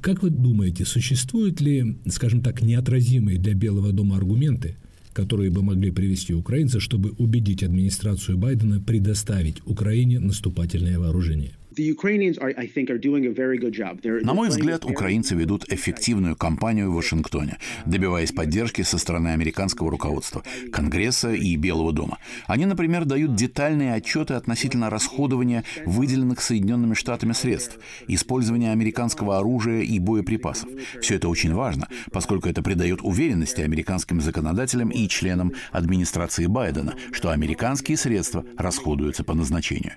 Как 0.00 0.22
вы 0.22 0.30
думаете, 0.30 0.84
существуют 0.84 1.60
ли, 1.60 1.96
скажем 2.06 2.40
так, 2.40 2.62
неотразимые 2.62 3.38
для 3.38 3.54
Белого 3.54 3.92
дома 3.92 4.16
аргументы, 4.16 4.76
которые 5.12 5.50
бы 5.50 5.62
могли 5.62 5.90
привести 5.90 6.34
украинцев, 6.34 6.82
чтобы 6.82 7.10
убедить 7.18 7.62
администрацию 7.62 8.36
Байдена 8.36 8.80
предоставить 8.80 9.62
Украине 9.66 10.18
наступательное 10.20 10.98
вооружение? 10.98 11.52
На 14.24 14.32
мой 14.34 14.48
взгляд, 14.48 14.84
украинцы 14.84 15.34
ведут 15.34 15.72
эффективную 15.72 16.36
кампанию 16.36 16.90
в 16.90 16.94
Вашингтоне, 16.94 17.58
добиваясь 17.84 18.30
поддержки 18.30 18.82
со 18.82 18.96
стороны 18.96 19.28
американского 19.28 19.90
руководства, 19.90 20.44
Конгресса 20.72 21.32
и 21.32 21.56
Белого 21.56 21.92
дома. 21.92 22.18
Они, 22.46 22.64
например, 22.64 23.04
дают 23.04 23.34
детальные 23.34 23.94
отчеты 23.94 24.34
относительно 24.34 24.88
расходования 24.88 25.64
выделенных 25.84 26.40
Соединенными 26.40 26.94
Штатами 26.94 27.32
средств, 27.32 27.78
использования 28.06 28.70
американского 28.70 29.38
оружия 29.38 29.80
и 29.80 29.98
боеприпасов. 29.98 30.68
Все 31.00 31.16
это 31.16 31.28
очень 31.28 31.54
важно, 31.54 31.88
поскольку 32.12 32.48
это 32.48 32.62
придает 32.62 33.00
уверенности 33.02 33.62
американским 33.62 34.20
законодателям 34.20 34.90
и 34.90 35.08
членам 35.08 35.52
администрации 35.72 36.46
Байдена, 36.46 36.94
что 37.12 37.30
американские 37.30 37.96
средства 37.96 38.44
расходуются 38.56 39.24
по 39.24 39.34
назначению. 39.34 39.94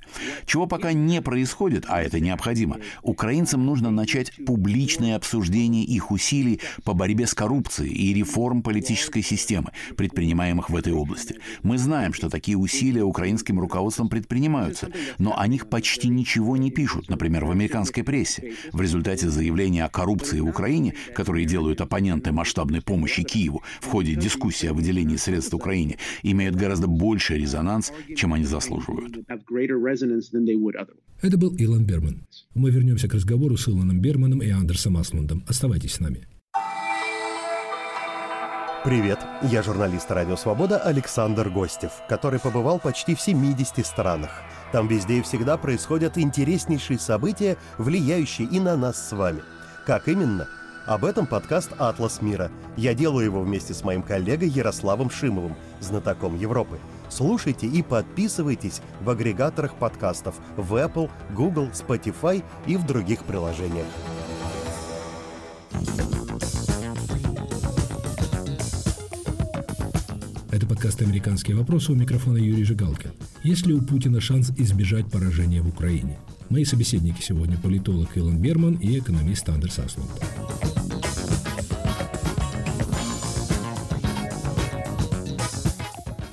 Чего 0.48 0.66
пока 0.66 0.94
не 0.94 1.22
происходит, 1.22 1.67
происходит, 1.68 1.86
а 1.88 2.02
это 2.02 2.20
необходимо, 2.20 2.78
украинцам 3.02 3.66
нужно 3.66 3.92
начать 3.92 4.32
публичное 4.46 5.16
обсуждение 5.16 5.84
их 5.84 6.12
усилий 6.12 6.62
по 6.84 6.94
борьбе 6.94 7.28
с 7.28 7.34
коррупцией 7.34 7.94
и 7.94 8.14
реформ 8.14 8.62
политической 8.62 9.22
системы, 9.22 9.72
предпринимаемых 9.96 10.70
в 10.70 10.76
этой 10.76 10.94
области. 10.94 11.36
Мы 11.64 11.78
знаем, 11.78 12.14
что 12.14 12.30
такие 12.30 12.58
усилия 12.58 13.04
украинским 13.04 13.60
руководством 13.60 14.10
предпринимаются, 14.10 14.90
но 15.20 15.38
о 15.38 15.48
них 15.48 15.68
почти 15.68 16.10
ничего 16.10 16.58
не 16.58 16.72
пишут, 16.72 17.10
например, 17.10 17.46
в 17.46 17.52
американской 17.52 18.04
прессе. 18.04 18.54
В 18.72 18.82
результате 18.82 19.30
заявления 19.30 19.86
о 19.86 19.90
коррупции 19.90 20.40
в 20.40 20.48
Украине, 20.48 20.94
которые 21.14 21.46
делают 21.46 21.82
оппоненты 21.82 22.32
масштабной 22.32 22.82
помощи 22.82 23.24
Киеву 23.24 23.62
в 23.82 23.88
ходе 23.88 24.16
дискуссии 24.16 24.70
о 24.70 24.74
выделении 24.74 25.18
средств 25.18 25.54
Украине, 25.54 25.98
имеют 26.24 26.56
гораздо 26.56 26.88
больший 26.88 27.38
резонанс, 27.38 27.92
чем 28.16 28.34
они 28.34 28.46
заслуживают. 28.46 29.18
Это 31.22 31.38
был 31.38 31.56
Илон 31.58 31.86
Берман. 31.86 32.28
Мы 32.54 32.70
вернемся 32.70 33.08
к 33.08 33.14
разговору 33.14 33.58
с 33.58 33.68
Илоном 33.68 34.00
Берманом 34.00 34.42
и 34.42 34.50
Андерсом 34.50 34.98
Аслундом. 34.98 35.44
Оставайтесь 35.48 35.96
с 35.96 36.00
нами. 36.00 36.28
Привет, 38.84 39.20
я 39.42 39.64
журналист 39.64 40.10
«Радио 40.12 40.38
Свобода» 40.38 40.78
Александр 40.78 41.50
Гостев, 41.50 41.92
который 42.08 42.40
побывал 42.40 42.80
почти 42.80 43.16
в 43.16 43.22
70 43.22 43.86
странах. 43.86 44.30
Там 44.72 44.88
везде 44.88 45.18
и 45.18 45.22
всегда 45.22 45.58
происходят 45.58 46.18
интереснейшие 46.18 47.00
события, 47.00 47.58
влияющие 47.78 48.48
и 48.48 48.60
на 48.60 48.78
нас 48.78 49.10
с 49.10 49.12
вами. 49.12 49.42
Как 49.86 50.08
именно? 50.08 50.48
Об 50.86 51.04
этом 51.04 51.28
подкаст 51.28 51.72
«Атлас 51.80 52.22
мира». 52.22 52.50
Я 52.78 52.94
делаю 52.94 53.26
его 53.26 53.42
вместе 53.42 53.74
с 53.74 53.84
моим 53.84 54.04
коллегой 54.04 54.48
Ярославом 54.48 55.10
Шимовым, 55.10 55.58
знатоком 55.82 56.38
Европы. 56.38 56.80
Слушайте 57.10 57.68
и 57.68 57.82
подписывайтесь 57.82 58.82
в 59.02 59.10
агрегаторах 59.10 59.76
подкастов 59.76 60.36
в 60.56 60.74
Apple, 60.76 61.10
Google, 61.36 61.70
Spotify 61.70 62.44
и 62.66 62.78
в 62.78 62.86
других 62.86 63.24
приложениях. 63.24 63.88
Это 70.52 70.66
подкаст 70.66 71.02
«Американские 71.02 71.56
вопросы» 71.56 71.92
у 71.92 71.96
микрофона 71.96 72.38
Юрий 72.38 72.64
Жигалкин. 72.64 73.12
Есть 73.44 73.68
ли 73.68 73.74
у 73.74 73.82
Путина 73.82 74.20
шанс 74.20 74.52
избежать 74.58 75.06
поражения 75.12 75.62
в 75.62 75.68
Украине? 75.68 76.20
Мои 76.50 76.66
собеседники 76.66 77.22
сегодня 77.22 77.58
политолог 77.58 78.16
Илон 78.16 78.40
Берман 78.40 78.76
и 78.76 78.98
экономист 78.98 79.48
Андерс 79.50 79.80
Аслунд. 79.80 80.10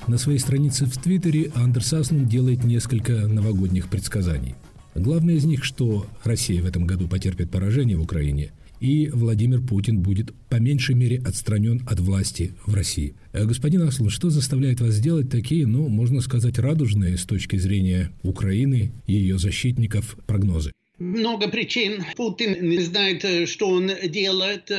На 0.06 0.18
своей 0.18 0.38
странице 0.38 0.84
в 0.84 0.98
Твиттере 0.98 1.50
Андерс 1.54 1.94
Аслунд 1.94 2.28
делает 2.28 2.62
несколько 2.62 3.26
новогодних 3.26 3.88
предсказаний. 3.88 4.54
Главное 4.94 5.36
из 5.36 5.44
них, 5.46 5.64
что 5.64 6.06
Россия 6.24 6.62
в 6.62 6.66
этом 6.66 6.86
году 6.86 7.08
потерпит 7.08 7.50
поражение 7.50 7.96
в 7.96 8.02
Украине, 8.02 8.52
и 8.80 9.08
Владимир 9.08 9.62
Путин 9.62 10.00
будет 10.00 10.34
по 10.50 10.56
меньшей 10.56 10.94
мере 10.94 11.22
отстранен 11.24 11.82
от 11.88 12.00
власти 12.00 12.52
в 12.66 12.74
России. 12.74 13.14
Э, 13.32 13.46
господин 13.46 13.80
Аслан, 13.80 14.10
что 14.10 14.28
заставляет 14.28 14.82
вас 14.82 14.92
сделать 14.94 15.30
такие, 15.30 15.66
ну, 15.66 15.88
можно 15.88 16.20
сказать, 16.20 16.58
радужные 16.58 17.16
с 17.16 17.24
точки 17.24 17.56
зрения 17.56 18.10
Украины 18.22 18.92
и 19.06 19.14
ее 19.14 19.38
защитников 19.38 20.18
прогнозы? 20.26 20.72
Много 20.98 21.48
причин. 21.48 22.04
Путин 22.14 22.68
не 22.68 22.80
знает, 22.80 23.24
э, 23.24 23.46
что 23.46 23.70
он 23.70 23.90
делает. 24.06 24.70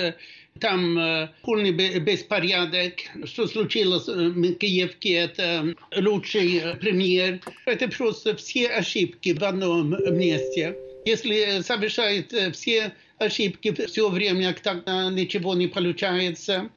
Там 0.59 0.97
э, 0.97 1.29
полный 1.41 1.71
беспорядок. 1.71 2.93
Что 3.25 3.45
случилось 3.45 4.07
в 4.07 4.53
Киевке, 4.55 5.13
это 5.13 5.75
лучший 5.97 6.61
премьер. 6.79 7.41
Это 7.65 7.89
просто 7.89 8.35
все 8.37 8.69
ошибки 8.69 9.33
в 9.33 9.43
одном 9.43 9.91
месте. 10.17 10.77
Если 11.05 11.61
совершает 11.61 12.33
все 12.55 12.93
ошибки 13.19 13.73
все 13.85 14.09
время, 14.09 14.55
тогда 14.63 15.11
ничего 15.11 15.55
не 15.55 15.67
получается. 15.67 16.69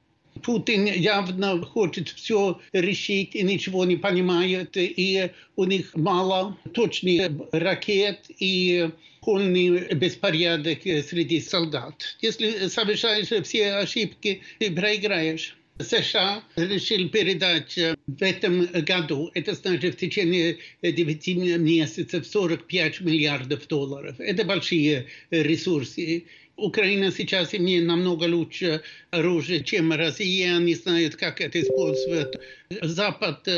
Путин 0.43 0.87
явно 0.87 1.63
хочет 1.65 2.09
все 2.09 2.61
решить 2.73 3.35
и 3.35 3.43
ничего 3.43 3.85
не 3.85 3.97
понимает, 3.97 4.77
и 4.77 5.31
у 5.57 5.65
них 5.65 5.95
мало 5.95 6.57
точных 6.73 7.33
ракет 7.53 8.27
и 8.39 8.91
полный 9.21 9.95
беспорядок 9.95 10.81
среди 10.83 11.41
солдат. 11.41 12.17
Если 12.21 12.69
совершаешь 12.69 13.29
все 13.45 13.73
ошибки, 13.73 14.43
ты 14.59 14.71
проиграешь. 14.71 15.55
США 15.81 16.43
решил 16.57 17.09
передать 17.09 17.79
в 18.07 18.23
этом 18.23 18.67
году, 18.85 19.31
это 19.35 19.55
значит 19.55 19.95
в 19.95 19.99
течение 19.99 20.59
9 20.83 21.27
месяцев 21.59 22.27
45 22.27 23.01
миллиардов 23.01 23.67
долларов. 23.69 24.17
Это 24.19 24.45
большие 24.45 25.07
ресурсы. 25.31 26.25
Украина 26.59 27.13
сейчас 27.13 27.55
имеет 27.55 27.87
намного 27.87 28.25
лучше 28.25 28.83
оружие, 29.11 29.63
чем 29.63 29.93
Россия. 29.93 30.57
Они 30.57 30.75
знают, 30.75 31.15
как 31.17 31.41
это 31.41 31.61
использовать. 31.61 32.35
Запад 32.83 33.49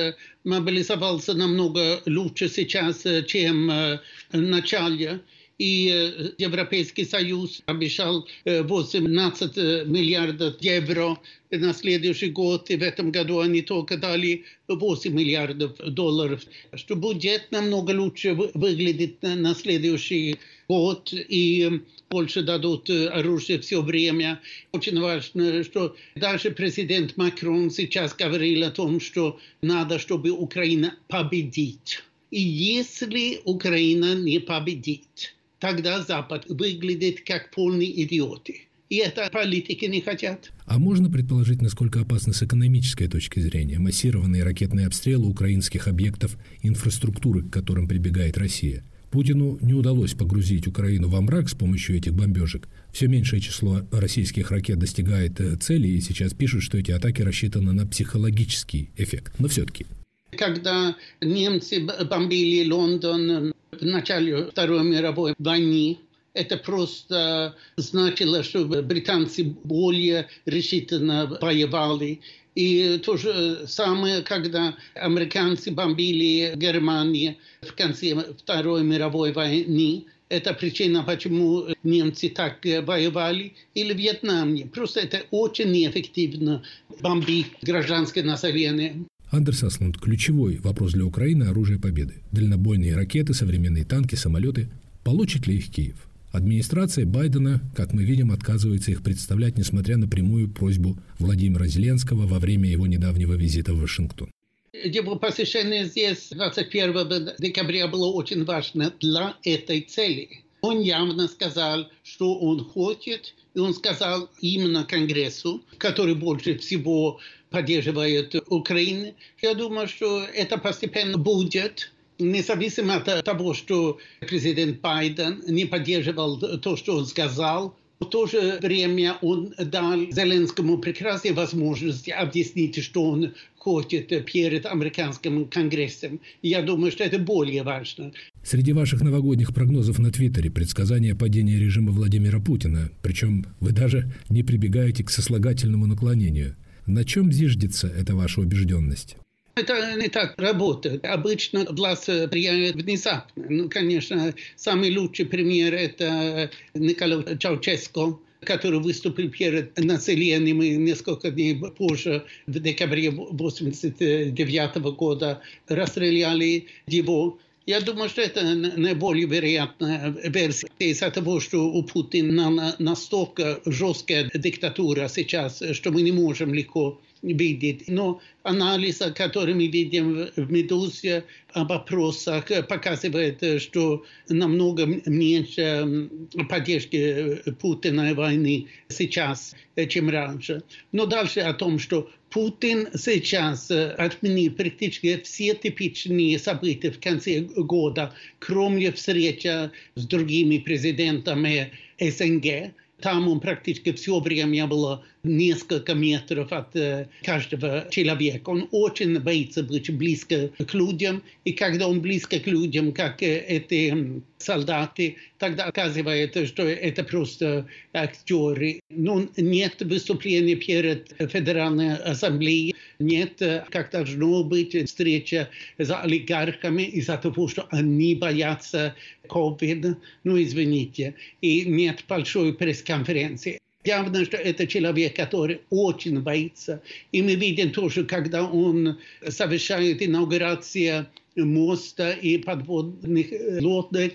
мобилизовался 0.45 1.35
намного 1.35 2.03
лучше 2.07 2.49
сейчас, 2.49 3.05
чем 3.27 3.69
в 3.69 4.01
начале 4.37 5.21
и 5.61 6.35
Европейский 6.39 7.05
Союз 7.05 7.61
обещал 7.67 8.27
18 8.47 9.57
миллиардов 9.87 10.55
евро 10.61 11.19
на 11.51 11.75
следующий 11.75 12.31
год, 12.31 12.71
и 12.71 12.77
в 12.77 12.83
этом 12.83 13.13
году 13.13 13.41
они 13.41 13.61
только 13.61 13.99
дали 13.99 14.45
8 14.69 15.13
миллиардов 15.13 15.77
долларов, 15.77 16.41
что 16.75 16.97
будет 16.97 17.53
намного 17.53 17.91
лучше 17.91 18.33
выглядит 18.33 19.21
на 19.21 19.55
следующий 19.55 20.39
год, 20.67 21.13
и 21.13 21.83
больше 22.09 22.43
дадут 22.43 22.89
оружие 22.89 23.61
все 23.61 23.83
время. 23.83 24.41
Очень 24.73 24.99
важно, 24.99 25.63
что 25.63 25.95
даже 26.15 26.53
президент 26.53 27.19
Макрон 27.19 27.71
сейчас 27.71 28.15
говорил 28.15 28.65
о 28.65 28.71
том, 28.71 28.99
что 28.99 29.39
надо, 29.61 29.99
чтобы 29.99 30.31
Украина 30.31 30.97
победит. 31.09 32.03
И 32.31 32.41
если 32.41 33.41
Украина 33.45 34.15
не 34.15 34.39
победит, 34.39 35.35
тогда 35.61 36.03
Запад 36.03 36.47
выглядит 36.49 37.21
как 37.21 37.51
полные 37.51 38.05
идиоты. 38.05 38.63
И 38.89 38.97
это 38.97 39.31
политики 39.31 39.85
не 39.85 40.01
хотят. 40.01 40.51
А 40.67 40.81
можно 40.81 41.09
предположить, 41.09 41.63
насколько 41.63 42.01
опасно 42.01 42.33
с 42.33 42.43
экономической 42.43 43.07
точки 43.07 43.39
зрения 43.39 43.79
массированные 43.79 44.43
ракетные 44.43 44.89
обстрелы 44.89 45.29
украинских 45.29 45.87
объектов 45.87 46.37
инфраструктуры, 46.63 47.43
к 47.43 47.53
которым 47.53 47.87
прибегает 47.87 48.37
Россия? 48.37 48.83
Путину 49.13 49.59
не 49.61 49.75
удалось 49.75 50.15
погрузить 50.15 50.67
Украину 50.67 51.09
во 51.09 51.21
мрак 51.21 51.49
с 51.49 51.55
помощью 51.55 51.97
этих 51.97 52.15
бомбежек. 52.15 52.69
Все 52.93 53.07
меньшее 53.07 53.41
число 53.41 53.83
российских 53.93 54.51
ракет 54.51 54.79
достигает 54.79 55.41
э, 55.41 55.57
цели, 55.57 55.89
и 55.89 56.01
сейчас 56.01 56.33
пишут, 56.33 56.63
что 56.63 56.79
эти 56.79 56.93
атаки 56.93 57.23
рассчитаны 57.23 57.73
на 57.73 57.87
психологический 57.87 58.91
эффект. 58.97 59.35
Но 59.39 59.49
все-таки. 59.49 59.87
Когда 60.33 60.97
немцы 61.21 61.81
бомбили 61.81 62.71
Лондон 62.71 63.53
в 63.73 63.85
начале 63.85 64.45
Второй 64.47 64.85
мировой 64.85 65.35
войны, 65.39 65.99
это 66.35 66.57
просто 66.57 67.57
значило, 67.77 68.43
что 68.43 68.65
британцы 68.65 69.45
более 69.65 70.29
решительно 70.47 71.39
воевали. 71.41 72.21
И 72.55 73.01
то 73.05 73.17
же 73.17 73.67
самое, 73.67 74.23
когда 74.23 74.77
американцы 74.95 75.71
бомбили 75.71 76.53
Германию 76.57 77.37
в 77.63 77.75
конце 77.75 78.15
Второй 78.39 78.83
мировой 78.83 79.33
войны, 79.33 80.05
это 80.29 80.55
причина, 80.55 81.03
почему 81.03 81.67
немцы 81.83 82.29
так 82.29 82.65
воевали, 82.65 83.55
или 83.75 83.93
Вьетнаме. 83.93 84.67
Просто 84.67 85.01
это 85.01 85.23
очень 85.33 85.73
неэффективно 85.73 86.63
бомбить 87.01 87.49
гражданское 87.63 88.23
население. 88.23 89.05
Андерс 89.31 89.63
Аслунд, 89.63 89.97
ключевой 89.97 90.57
вопрос 90.57 90.93
для 90.93 91.05
Украины– 91.05 91.45
оружие 91.51 91.79
победы. 91.79 92.15
Дальнобойные 92.33 92.97
ракеты, 92.97 93.33
современные 93.33 93.85
танки, 93.85 94.17
самолеты. 94.17 94.69
Получит 95.05 95.47
ли 95.47 95.57
их 95.57 95.71
Киев? 95.71 95.95
Администрация 96.33 97.07
Байдена, 97.07 97.61
как 97.77 97.93
мы 97.93 98.03
видим, 98.03 98.33
отказывается 98.33 98.91
их 98.91 99.03
представлять, 99.03 99.57
несмотря 99.57 99.97
на 99.99 100.09
прямую 100.09 100.49
просьбу 100.51 100.97
Владимира 101.21 101.67
Зеленского 101.67 102.27
во 102.27 102.41
время 102.41 102.69
его 102.69 102.89
недавнего 102.89 103.35
визита 103.35 103.73
в 103.73 103.81
Вашингтон. 103.81 104.31
Его 104.73 105.15
посещение 105.15 105.85
здесь 105.85 106.29
21 106.31 107.31
декабря 107.39 107.87
было 107.87 108.07
очень 108.07 108.45
важно 108.45 108.93
для 109.01 109.37
этой 109.45 109.83
цели. 109.83 110.29
Он 110.61 110.81
явно 110.81 111.29
сказал, 111.29 111.89
что 112.03 112.37
он 112.37 112.65
хочет, 112.65 113.35
и 113.55 113.61
он 113.61 113.75
сказал 113.75 114.29
именно 114.41 114.85
Конгрессу, 114.85 115.63
который 115.79 116.15
больше 116.15 116.59
всего 116.59 117.21
поддерживает 117.51 118.35
Украину. 118.49 119.15
Я 119.43 119.55
думаю, 119.55 119.89
что 119.89 120.23
это 120.35 120.59
постепенно 120.59 121.19
будет, 121.19 121.93
независимо 122.19 122.97
от 122.97 123.25
того, 123.25 123.55
что 123.55 123.99
президент 124.21 124.81
Байден 124.81 125.43
не 125.47 125.65
поддерживал 125.65 126.39
то, 126.39 126.77
что 126.77 126.97
он 126.97 127.07
сказал, 127.07 127.75
В 128.01 128.07
то 128.07 128.27
же 128.27 128.59
время 128.63 129.17
он 129.21 129.55
дал 129.59 130.11
Зеленскому 130.11 130.79
прекрасные 130.79 131.35
возможности 131.35 132.09
объяснить, 132.09 132.83
что 132.83 133.11
он 133.11 133.35
хочет 133.59 134.09
перед 134.25 134.65
американским 134.65 135.45
конгрессом. 135.45 136.19
Я 136.41 136.63
думаю, 136.63 136.93
что 136.93 137.05
это 137.05 137.19
более 137.19 137.63
важно. 137.63 138.13
Среди 138.43 138.73
ваших 138.73 139.03
новогодних 139.03 139.53
прогнозов 139.53 139.99
на 139.99 140.11
Твиттере 140.11 140.51
предсказание 140.51 141.15
падения 141.15 141.59
режима 141.59 141.93
Владимира 141.93 142.41
Путина. 142.41 142.91
Причем 143.03 143.45
вы 143.61 143.73
даже 143.73 144.11
не 144.31 144.43
прибегаете 144.43 145.05
к 145.05 145.11
сослагательному 145.11 145.87
наклонению. 145.87 146.57
На 146.91 147.05
чем 147.05 147.31
зиждется 147.31 147.87
эта 147.87 148.17
ваша 148.17 148.41
убежденность? 148.41 149.17
Это 149.55 149.95
не 149.95 150.09
так 150.09 150.35
работает. 150.37 151.05
Обычно 151.05 151.65
власть 151.71 152.07
принимает 152.07 152.75
внезапно. 152.75 153.45
Ну, 153.49 153.69
конечно, 153.69 154.35
самый 154.57 154.97
лучший 154.97 155.27
пример– 155.27 155.73
это 155.75 156.51
Николай 156.75 157.39
Чауческо, 157.39 158.19
который 158.41 158.81
выступил 158.81 159.31
перед 159.31 159.79
населением 159.79 160.63
и 160.63 160.71
несколько 160.71 161.31
дней 161.31 161.55
позже, 161.55 162.25
в 162.49 162.59
декабре 162.59 163.11
1989 163.11 164.77
года, 164.97 165.43
расстреляли 165.69 166.67
его. 166.89 167.39
Я 167.71 167.81
думаю, 167.81 168.09
что 168.09 168.21
это 168.21 168.43
наиболее 168.43 169.27
вероятная 169.27 170.13
версия 170.25 170.67
из-за 170.81 171.09
того, 171.09 171.39
что 171.39 171.71
у 171.71 171.85
Путина 171.85 172.75
настолько 172.81 173.61
жесткая 173.65 174.29
диктатура 174.35 175.07
сейчас, 175.07 175.63
что 175.75 175.93
мы 175.93 176.03
не 176.03 176.11
можем 176.11 176.53
легко 176.53 177.01
видеть. 177.23 177.89
Но 177.89 178.21
анализ, 178.43 179.03
который 179.15 179.55
мы 179.55 179.67
видим 179.67 180.29
в 180.37 180.51
«Медузе» 180.51 181.25
о 181.53 181.65
вопросах, 181.65 182.47
показывает, 182.69 183.63
что 183.63 184.05
намного 184.29 184.87
меньше 185.07 186.09
поддержки 186.49 187.43
Путина 187.61 188.15
войны 188.15 188.69
сейчас, 188.89 189.55
чем 189.89 190.09
раньше. 190.09 190.63
Но 190.93 191.07
дальше 191.07 191.41
о 191.41 191.53
том, 191.53 191.79
что 191.79 192.11
Путин 192.31 192.89
сейчас 192.95 193.71
отменил 193.71 194.53
практически 194.53 195.21
все 195.25 195.55
типичные 195.55 196.39
события 196.39 196.91
в 196.93 197.01
конце 197.01 197.41
года, 197.41 198.15
кроме 198.39 198.93
встречи 198.93 199.71
с 199.97 200.07
другими 200.07 200.59
президентами 200.59 201.73
СНГ. 201.99 202.73
Там 203.01 203.29
он 203.29 203.41
практически 203.41 203.93
все 203.93 204.21
время 204.21 204.67
было 204.67 205.05
несколько 205.23 205.95
метров 205.95 206.53
от 206.53 206.75
э, 206.77 207.09
каждого 207.23 207.87
человека. 207.91 208.51
Он 208.51 208.69
очень 208.71 209.19
боится 209.19 209.63
быть 209.63 209.91
близко 209.91 210.49
к 210.49 210.75
людям, 210.75 211.23
и 211.45 211.53
когда 211.53 211.89
он 211.89 212.01
близко 212.01 212.39
к 212.41 212.47
людям, 212.47 212.93
как 212.93 213.23
э, 213.23 213.39
эти 213.39 214.23
солдаты, 214.39 215.17
тогда 215.39 215.65
оказывается, 215.65 216.47
что 216.47 216.63
это 216.63 217.05
просто 217.05 217.67
актеры. 217.93 218.81
Но 218.89 219.29
нет 219.37 219.83
выступления 219.83 220.57
перед 220.57 221.13
Федеральной 221.19 221.97
Ассамблеей, 221.97 222.75
нет, 222.99 223.43
э, 223.43 223.65
как 223.71 223.91
должно 223.91 224.45
быть, 224.45 224.77
встреча 224.87 225.51
с 225.79 225.95
олигархами 225.95 226.83
из-за 226.83 227.19
того, 227.19 227.49
что 227.49 227.67
они 227.71 228.15
боятся 228.15 228.95
COVID, 229.29 229.97
ну 230.25 230.43
извините, 230.43 231.15
и 231.41 231.63
нет 231.63 232.05
большой 232.09 232.55
пресс-конференции. 232.55 233.59
Явно, 233.85 234.25
что 234.27 234.37
это 234.37 234.67
человек, 234.67 235.17
который 235.17 235.63
очень 235.71 236.21
боится. 236.21 236.83
И 237.13 237.23
мы 237.23 237.35
видим 237.35 237.71
тоже, 237.71 238.05
когда 238.05 238.45
он 238.45 238.99
совершает 239.27 240.03
инаугурацию 240.03 241.07
моста 241.37 242.11
и 242.13 242.37
подводных 242.37 243.29
лодок, 243.61 244.13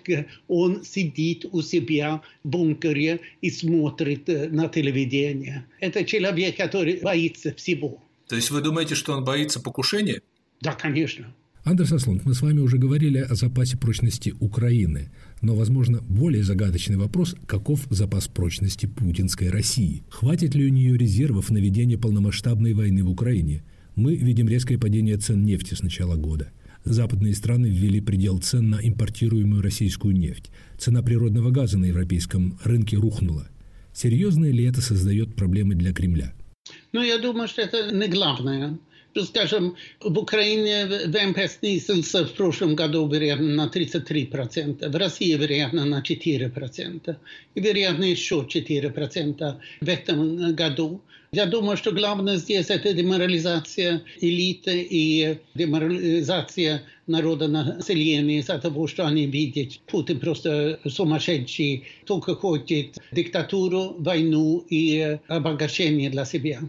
он 0.48 0.84
сидит 0.84 1.46
у 1.52 1.64
себя 1.64 2.22
в 2.44 2.50
бункере 2.50 3.22
и 3.42 3.50
смотрит 3.50 4.28
на 4.28 4.68
телевидение. 4.68 5.66
Это 5.80 6.06
человек, 6.06 6.58
который 6.58 7.00
боится 7.02 7.52
всего. 7.56 8.04
То 8.28 8.36
есть 8.36 8.52
вы 8.52 8.62
думаете, 8.62 8.94
что 8.94 9.14
он 9.14 9.24
боится 9.24 9.60
покушения? 9.60 10.22
Да, 10.62 10.74
конечно. 10.74 11.34
Андерс 11.66 11.94
Аслунд, 11.94 12.26
мы 12.26 12.36
с 12.36 12.44
вами 12.44 12.60
уже 12.60 12.78
говорили 12.78 13.18
о 13.18 13.34
запасе 13.34 13.76
прочности 13.76 14.36
Украины, 14.40 15.10
но, 15.42 15.56
возможно, 15.56 16.00
более 16.08 16.44
загадочный 16.44 16.96
вопрос– 16.96 17.36
каков 17.48 17.88
запас 17.90 18.28
прочности 18.28 18.86
путинской 18.86 19.50
России? 19.50 20.04
Хватит 20.10 20.54
ли 20.54 20.68
у 20.68 20.70
нее 20.70 20.96
резервов 20.96 21.50
на 21.50 21.58
ведение 21.58 21.98
полномасштабной 21.98 22.74
войны 22.74 23.04
в 23.04 23.10
Украине? 23.10 23.64
Мы 23.96 24.14
видим 24.14 24.48
резкое 24.48 24.78
падение 24.78 25.18
цен 25.18 25.44
нефти 25.44 25.74
с 25.74 25.82
начала 25.82 26.16
года. 26.18 26.52
Западные 26.84 27.34
страны 27.34 27.66
ввели 27.66 28.00
предел 28.00 28.38
цен 28.38 28.70
на 28.70 28.76
импортируемую 28.76 29.64
российскую 29.64 30.16
нефть. 30.16 30.52
Цена 30.78 31.02
природного 31.02 31.50
газа 31.50 31.80
на 31.80 31.86
европейском 31.86 32.60
рынке 32.64 32.98
рухнула. 32.98 33.48
Серьезно 33.92 34.46
ли 34.46 34.66
это 34.66 34.82
создает 34.82 35.34
проблемы 35.34 35.74
для 35.74 35.94
Кремля? 35.94 36.32
Ну, 36.94 37.02
я 37.02 37.18
думаю, 37.18 37.48
что 37.48 37.64
это 37.64 37.92
не 37.92 38.08
главное 38.08 38.78
скажем, 39.24 39.76
в 40.02 40.18
Украине 40.18 40.86
ВМП 41.08 41.40
снизился 41.50 42.26
в 42.26 42.34
прошлом 42.34 42.76
году, 42.76 43.08
вероятно, 43.08 43.48
на 43.48 43.68
33%, 43.68 44.90
в 44.90 44.96
России, 44.96 45.34
вероятно, 45.36 45.86
на 45.86 46.02
4%, 46.02 47.16
и, 47.56 47.60
вероятно, 47.62 48.04
еще 48.04 48.46
4% 48.48 49.56
в 49.82 49.88
этом 49.88 50.56
году. 50.56 51.02
Я 51.32 51.46
думаю, 51.46 51.76
что 51.76 51.92
главное 51.92 52.38
здесь 52.38 52.70
это 52.70 52.94
деморализация 52.94 54.04
элиты 54.22 54.88
и 54.90 55.38
деморализация 55.54 56.84
народа 57.08 57.48
населения 57.48 58.40
из-за 58.40 58.58
того, 58.58 58.88
что 58.88 59.06
они 59.06 59.26
видят, 59.28 59.80
Путин 59.88 60.20
просто 60.20 60.80
сумасшедший, 60.88 61.84
только 62.06 62.36
хочет 62.36 62.98
диктатуру, 63.12 63.96
войну 64.00 64.66
и 64.70 65.18
обогащение 65.28 66.10
для 66.10 66.26
себя. 66.26 66.62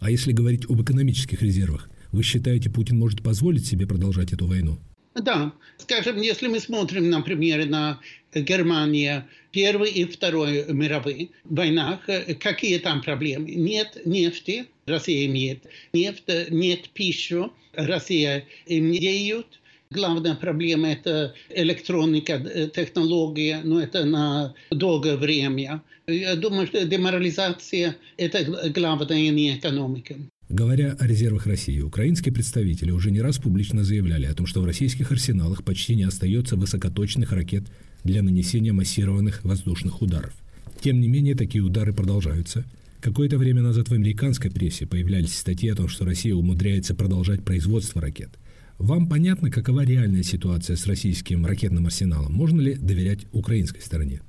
А 0.00 0.10
если 0.10 0.32
говорить 0.32 0.64
об 0.68 0.82
экономических 0.82 1.42
резервах, 1.42 1.88
вы 2.14 2.22
считаете, 2.22 2.70
Путин 2.70 2.98
может 2.98 3.22
позволить 3.22 3.66
себе 3.66 3.86
продолжать 3.86 4.32
эту 4.32 4.46
войну? 4.46 4.78
Да. 5.14 5.52
Скажем, 5.78 6.20
если 6.20 6.48
мы 6.48 6.58
смотрим, 6.60 7.10
например, 7.10 7.66
на 7.66 8.00
Германию, 8.34 9.24
Первой 9.52 9.90
и 9.90 10.04
Второй 10.04 10.64
мировые 10.72 11.28
войнах, 11.44 12.00
какие 12.40 12.78
там 12.78 13.02
проблемы? 13.02 13.50
Нет 13.50 14.00
нефти, 14.04 14.66
Россия 14.86 15.26
имеет 15.26 15.64
нефть, 15.92 16.24
нет 16.50 16.88
пищи, 16.90 17.44
Россия 17.74 18.44
имеет. 18.66 19.46
Главная 19.90 20.34
проблема– 20.34 20.88
это 20.92 21.34
электроника, 21.50 22.70
технология, 22.74 23.60
но 23.62 23.80
это 23.80 24.04
на 24.04 24.54
долгое 24.70 25.16
время. 25.16 25.82
Я 26.08 26.34
думаю, 26.34 26.66
что 26.66 26.84
деморализация– 26.84 27.96
это 28.16 28.70
главное 28.70 29.30
не 29.30 29.56
экономика. 29.56 30.16
Говоря 30.50 30.92
о 30.92 31.06
резервах 31.06 31.46
России, 31.46 31.80
украинские 31.80 32.32
представители 32.32 32.90
уже 32.90 33.10
не 33.10 33.22
раз 33.22 33.38
публично 33.38 33.82
заявляли 33.82 34.26
о 34.26 34.34
том, 34.34 34.46
что 34.46 34.60
в 34.60 34.66
российских 34.66 35.10
арсеналах 35.10 35.64
почти 35.64 35.94
не 35.94 36.02
остается 36.04 36.56
высокоточных 36.56 37.32
ракет 37.32 37.64
для 38.04 38.22
нанесения 38.22 38.72
массированных 38.72 39.42
воздушных 39.42 40.02
ударов. 40.02 40.34
Тем 40.82 41.00
не 41.00 41.08
менее, 41.08 41.34
такие 41.34 41.64
удары 41.64 41.94
продолжаются. 41.94 42.64
Какое-то 43.00 43.38
время 43.38 43.62
назад 43.62 43.88
в 43.88 43.92
американской 43.92 44.50
прессе 44.50 44.86
появлялись 44.86 45.36
статьи 45.36 45.68
о 45.70 45.74
том, 45.74 45.88
что 45.88 46.04
Россия 46.04 46.34
умудряется 46.34 46.94
продолжать 46.94 47.42
производство 47.42 48.02
ракет. 48.02 48.30
Вам 48.78 49.08
понятно, 49.08 49.50
какова 49.50 49.84
реальная 49.84 50.22
ситуация 50.22 50.76
с 50.76 50.86
российским 50.86 51.46
ракетным 51.46 51.86
арсеналом? 51.86 52.32
Можно 52.32 52.60
ли 52.60 52.74
доверять 52.74 53.26
украинской 53.32 53.80
стороне? 53.80 54.20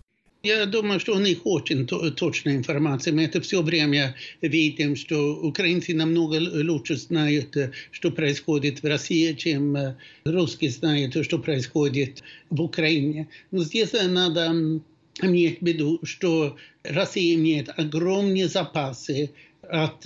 Я 0.46 0.68
думаю, 0.68 1.00
что 1.00 1.16
у 1.16 1.20
них 1.20 1.40
очень 1.44 1.88
точная 1.88 2.56
информация. 2.56 3.12
Мы 3.16 3.24
это 3.24 3.42
все 3.42 3.64
время 3.64 4.16
видим, 4.44 4.96
что 4.96 5.38
украинцы 5.38 5.96
намного 5.96 6.36
лучше 6.36 6.98
знают, 6.98 7.58
что 7.90 8.12
происходит 8.12 8.84
в 8.84 8.86
России, 8.86 9.34
чем 9.34 9.76
русские 10.24 10.70
знают, 10.70 11.18
что 11.26 11.40
происходит 11.40 12.22
в 12.52 12.62
Украине. 12.62 13.28
Но 13.50 13.64
здесь 13.64 13.94
надо 13.94 14.82
иметь 15.24 15.62
в 15.62 15.66
виду, 15.66 16.00
что 16.04 16.58
Россия 16.84 17.34
имеет 17.34 17.70
огромные 17.80 18.48
запасы 18.48 19.32
от 19.70 20.06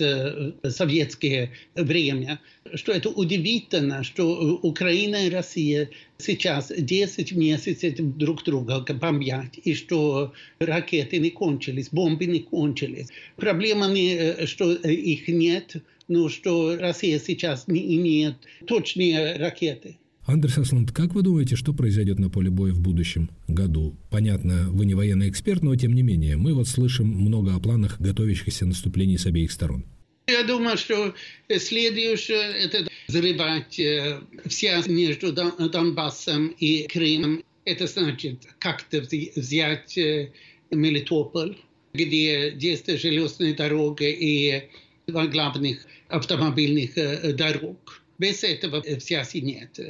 советское 0.72 1.50
время, 1.74 2.40
что 2.74 2.92
это 2.92 3.08
удивительно, 3.08 4.04
что 4.04 4.58
Украина 4.62 5.26
и 5.26 5.30
Россия 5.30 5.90
сейчас 6.18 6.72
10 6.76 7.32
месяцев 7.32 7.94
друг 7.98 8.44
друга 8.44 8.84
бомбят, 8.94 9.56
и 9.64 9.74
что 9.74 10.32
ракеты 10.58 11.18
не 11.18 11.30
кончились, 11.30 11.88
бомбы 11.90 12.26
не 12.26 12.40
кончились. 12.40 13.08
Проблема 13.36 13.88
не, 13.88 14.46
что 14.46 14.72
их 14.72 15.28
нет, 15.28 15.76
но 16.08 16.28
что 16.28 16.76
Россия 16.76 17.18
сейчас 17.18 17.68
не 17.68 17.96
имеет 17.96 18.34
точные 18.66 19.36
ракеты. 19.36 19.96
Андрес 20.32 20.58
Асланд, 20.58 20.92
как 20.92 21.12
вы 21.12 21.22
думаете, 21.22 21.56
что 21.56 21.72
произойдет 21.72 22.20
на 22.20 22.30
поле 22.30 22.50
боя 22.50 22.72
в 22.72 22.80
будущем 22.80 23.30
году? 23.48 23.96
Понятно, 24.10 24.68
вы 24.70 24.86
не 24.86 24.94
военный 24.94 25.28
эксперт, 25.28 25.60
но 25.62 25.74
тем 25.74 25.92
не 25.92 26.02
менее, 26.02 26.36
мы 26.36 26.54
вот 26.54 26.68
слышим 26.68 27.08
много 27.08 27.52
о 27.52 27.58
планах 27.58 28.00
готовящихся 28.00 28.64
наступлений 28.64 29.18
с 29.18 29.26
обеих 29.26 29.50
сторон. 29.50 29.84
Я 30.28 30.44
думаю, 30.44 30.76
что 30.76 31.14
следующее– 31.48 32.52
это 32.64 32.88
взрывать 33.08 33.80
э, 33.80 34.20
связь 34.48 34.86
между 34.86 35.32
Донбассом 35.32 36.54
и 36.60 36.86
Крымом. 36.86 37.42
Это 37.64 37.88
значит 37.88 38.46
как-то 38.60 39.00
взять 39.00 39.98
э, 39.98 40.30
Мелитополь. 40.70 41.56
где 41.92 42.52
действует 42.52 43.00
железная 43.00 43.52
дорога 43.52 44.04
и 44.04 44.62
два 45.08 45.26
главных 45.26 45.84
автомобильных 46.08 46.94
дорог. 47.34 47.99
Без 48.20 48.44
этого 48.44 48.84
связи 49.00 49.38
нет. 49.38 49.80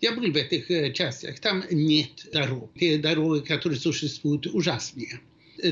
Я 0.00 0.12
был 0.12 0.32
в 0.32 0.36
этих 0.36 0.92
частях, 0.92 1.38
там 1.38 1.62
нет 1.70 2.26
дорог. 2.32 2.70
Те 2.76 2.98
дороги, 2.98 3.46
которые 3.46 3.78
существуют, 3.78 4.46
ужасные. 4.48 5.20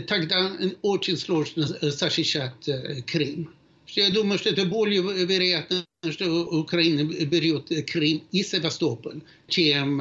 Тогда 0.07 0.57
очень 0.83 1.17
сложно 1.17 1.67
защищать 1.67 2.71
Крым. 3.07 3.51
Я 3.89 4.11
думаю, 4.11 4.39
что 4.39 4.51
это 4.51 4.65
более 4.65 5.03
вероятно, 5.03 5.85
что 6.09 6.45
Украина 6.61 7.03
берет 7.03 7.69
Крым 7.91 8.23
и 8.31 8.45
Севастополь, 8.45 9.21
чем 9.49 10.01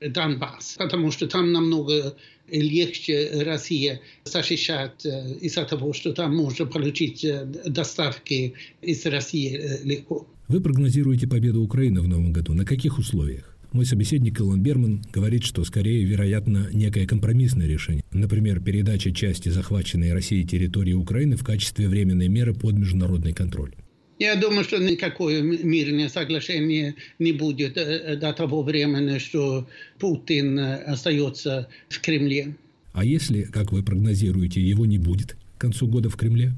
Донбасс, 0.00 0.74
потому 0.78 1.12
что 1.12 1.28
там 1.28 1.52
намного 1.52 2.16
легче 2.48 3.44
Россия 3.44 4.00
защищать 4.24 5.06
из-за 5.40 5.64
того, 5.64 5.92
что 5.92 6.12
там 6.12 6.36
можно 6.36 6.66
получить 6.66 7.24
доставки 7.66 8.54
из 8.82 9.06
России 9.06 9.80
легко. 9.84 10.26
Вы 10.52 10.60
прогнозируете 10.60 11.26
победу 11.26 11.62
Украины 11.62 12.02
в 12.02 12.08
новом 12.08 12.30
году. 12.30 12.52
На 12.52 12.66
каких 12.66 12.98
условиях? 12.98 13.56
Мой 13.72 13.86
собеседник 13.86 14.38
Илон 14.38 14.62
Берман 14.62 15.02
говорит, 15.10 15.44
что 15.44 15.64
скорее 15.64 16.04
вероятно 16.04 16.68
некое 16.74 17.06
компромиссное 17.06 17.66
решение. 17.66 18.04
Например, 18.12 18.60
передача 18.60 19.12
части 19.12 19.48
захваченной 19.48 20.12
Россией 20.12 20.46
территории 20.46 20.92
Украины 20.92 21.36
в 21.36 21.42
качестве 21.42 21.88
временной 21.88 22.28
меры 22.28 22.52
под 22.52 22.74
международный 22.74 23.32
контроль. 23.32 23.72
Я 24.18 24.36
думаю, 24.36 24.64
что 24.64 24.76
никакое 24.76 25.40
мирное 25.40 26.10
соглашение 26.10 26.96
не 27.18 27.32
будет 27.32 27.78
э, 27.78 28.18
до 28.18 28.34
того 28.34 28.62
времени, 28.62 29.16
что 29.20 29.66
Путин 29.98 30.58
э, 30.58 30.82
остается 30.82 31.66
в 31.88 31.98
Кремле. 32.02 32.56
А 32.92 33.06
если, 33.06 33.44
как 33.44 33.72
вы 33.72 33.82
прогнозируете, 33.82 34.60
его 34.60 34.84
не 34.84 34.98
будет 34.98 35.34
к 35.56 35.60
концу 35.62 35.86
года 35.86 36.10
в 36.10 36.16
Кремле? 36.16 36.52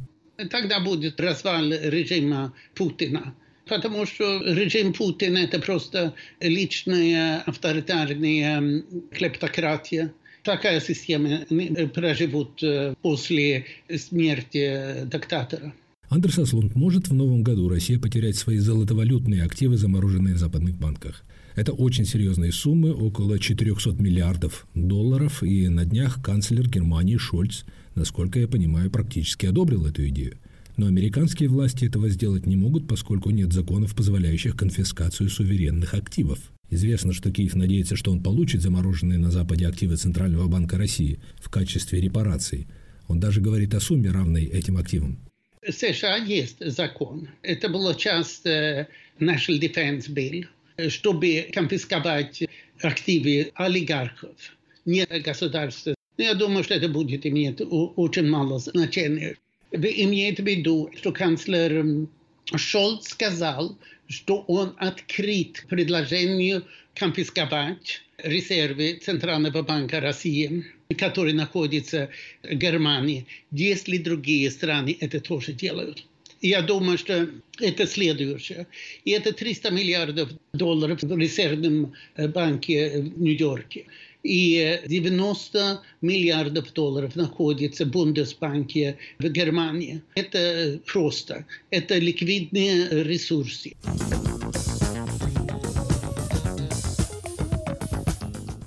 Тогда 0.51 0.81
будет 0.81 1.21
развал 1.21 1.71
режима 1.71 2.53
Путина. 2.75 3.35
Потому 3.67 4.05
что 4.07 4.43
режим 4.43 4.93
Путина 4.93 5.39
это 5.39 5.59
просто 5.59 6.15
личная 6.41 7.41
авторитарная 7.47 8.83
клептократия. 9.11 10.13
Такая 10.43 10.81
система 10.81 11.47
проживут 11.95 12.63
э, 12.63 12.95
после 13.01 13.65
смерти 13.97 15.07
диктатора. 15.11 15.73
Андерс 16.11 16.39
Аслунд, 16.39 16.75
может 16.75 17.09
в 17.09 17.15
новом 17.15 17.43
году 17.43 17.69
Россия 17.69 17.99
потерять 17.99 18.37
свои 18.37 18.59
золотовалютные 18.59 19.43
активы, 19.43 19.79
замороженные 19.79 20.35
в 20.35 20.39
западных 20.39 20.77
банках? 20.77 21.25
Это 21.57 21.73
очень 21.73 22.05
серьезные 22.05 22.53
суммы, 22.53 22.93
около 22.93 23.39
400 23.39 24.03
миллиардов 24.03 24.67
долларов, 24.75 25.43
и 25.43 25.69
на 25.69 25.85
днях 25.85 26.23
канцлер 26.23 26.69
Германии 26.69 27.17
Шольц, 27.17 27.65
насколько 27.95 28.39
я 28.39 28.49
понимаю, 28.49 28.91
практически 28.91 29.47
одобрил 29.47 29.87
эту 29.87 30.07
идею. 30.09 30.37
Но 30.77 30.87
американские 30.87 31.49
власти 31.49 31.85
этого 31.85 32.09
сделать 32.09 32.47
не 32.47 32.57
могут, 32.57 32.89
поскольку 32.89 33.31
нет 33.31 33.53
законов, 33.53 33.95
позволяющих 33.95 34.57
конфискацию 34.57 35.29
суверенных 35.29 35.95
активов. 35.95 36.39
Известно, 36.71 37.13
что 37.13 37.31
Киев 37.31 37.55
надеется, 37.55 37.95
что 37.95 38.11
он 38.11 38.23
получит 38.23 38.63
замороженные 38.63 39.19
на 39.19 39.31
Западе 39.31 39.69
активы 39.69 39.97
Центрального 39.97 40.49
банка 40.49 40.77
России 40.77 41.21
в 41.37 41.49
качестве 41.49 42.01
репараций. 42.01 42.67
Он 43.07 43.21
даже 43.21 43.41
говорит 43.41 43.75
о 43.75 43.81
сумме, 43.81 44.11
равной 44.11 44.45
этим 44.45 44.77
активам. 44.77 45.19
В 45.67 45.71
США 45.71 46.17
есть 46.17 46.57
закон. 46.61 47.29
Это 47.43 47.69
была 47.69 47.95
часть 47.95 48.45
uh, 48.45 48.87
National 49.21 49.61
Defense 49.61 50.11
Bill, 50.11 50.47
чтобы 50.91 51.49
конфисковать 51.53 52.43
активы 52.83 53.53
олигархов, 53.55 54.37
не 54.85 55.07
государства. 55.07 55.95
Я 56.17 56.35
думаю, 56.35 56.65
что 56.65 56.75
это 56.75 56.89
будет 56.89 57.25
иметь 57.27 57.61
очень 57.61 58.29
мало 58.29 58.59
значения 58.59 59.37
имеет 59.75 60.39
в 60.41 60.47
виду, 60.47 60.91
что 60.97 61.13
канцлер 61.13 62.07
Шольц 62.55 63.09
сказал, 63.09 63.77
что 64.09 64.45
он 64.49 64.75
открыт 64.79 65.65
предложению 65.69 66.65
конфисковать 66.95 68.03
резервы 68.19 69.01
Центрального 69.03 69.63
банка 69.63 70.01
России, 70.01 70.65
которые 70.97 71.35
находятся 71.35 72.11
в 72.43 72.55
Германии, 72.55 73.27
если 73.51 73.99
другие 73.99 74.51
страны 74.51 74.97
это 75.01 75.21
тоже 75.21 75.53
делают. 75.53 76.05
Я 76.41 76.61
думаю, 76.61 76.99
что 76.99 77.29
это 77.59 77.87
следующее. 77.87 78.67
И 79.05 79.13
это 79.13 79.33
300 79.33 79.71
миллиардов 79.71 80.29
долларов 80.53 81.03
в 81.03 81.19
резервном 81.19 81.95
банке 82.17 83.01
в 83.01 83.21
Нью-Йорке 83.21 83.87
и 84.25 84.81
90 84.87 85.83
миллиардов 86.01 86.73
долларов 86.73 87.15
находится 87.15 87.85
в 87.85 87.91
Бундесбанке 87.91 88.97
в 89.19 89.29
Германии. 89.29 90.03
Это 90.15 90.81
просто. 90.87 91.45
Это 91.71 91.99
ликвидные 91.99 93.05
ресурсы. 93.05 93.75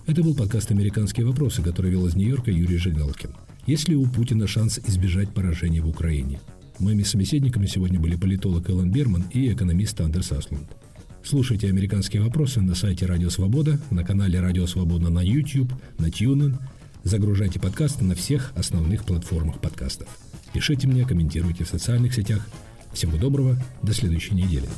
Это 0.06 0.24
был 0.24 0.36
подкаст 0.36 0.72
«Американские 0.72 1.26
вопросы», 1.26 1.62
который 1.62 1.92
вел 1.92 2.08
из 2.08 2.16
Нью-Йорка 2.16 2.52
Юрий 2.52 2.78
Жигалкин. 2.78 3.36
Есть 3.66 3.90
ли 3.90 3.96
у 3.96 4.06
Путина 4.06 4.48
шанс 4.48 4.80
избежать 4.80 5.34
поражения 5.34 5.82
в 5.82 5.90
Украине? 5.90 6.40
Моими 6.80 7.04
собеседниками 7.04 7.66
сегодня 7.66 8.00
были 8.00 8.16
политолог 8.16 8.70
Эллен 8.70 8.92
Берман 8.92 9.26
и 9.34 9.52
экономист 9.52 10.00
Андерс 10.00 10.32
Аслунд. 10.32 10.70
Слушайте 11.28 11.68
«Американские 11.68 12.22
вопросы» 12.22 12.62
на 12.62 12.74
сайте 12.74 13.06
Радио 13.06 13.30
Свобода, 13.30 13.78
на 13.92 14.06
канале 14.06 14.40
Радио 14.40 14.66
Свобода 14.66 15.10
на 15.10 15.20
YouTube, 15.20 15.70
на 15.98 16.06
TuneIn. 16.06 16.56
Загружайте 17.04 17.60
подкасты 17.60 18.06
на 18.06 18.16
всех 18.16 18.54
основных 18.56 19.04
платформах 19.04 19.60
подкастов. 19.60 20.08
Пишите 20.54 20.88
мне, 20.88 21.06
комментируйте 21.06 21.66
в 21.66 21.68
социальных 21.68 22.14
сетях. 22.14 22.48
Всего 22.94 23.18
доброго, 23.18 23.62
до 23.82 23.94
следующей 23.94 24.36
недели. 24.36 24.70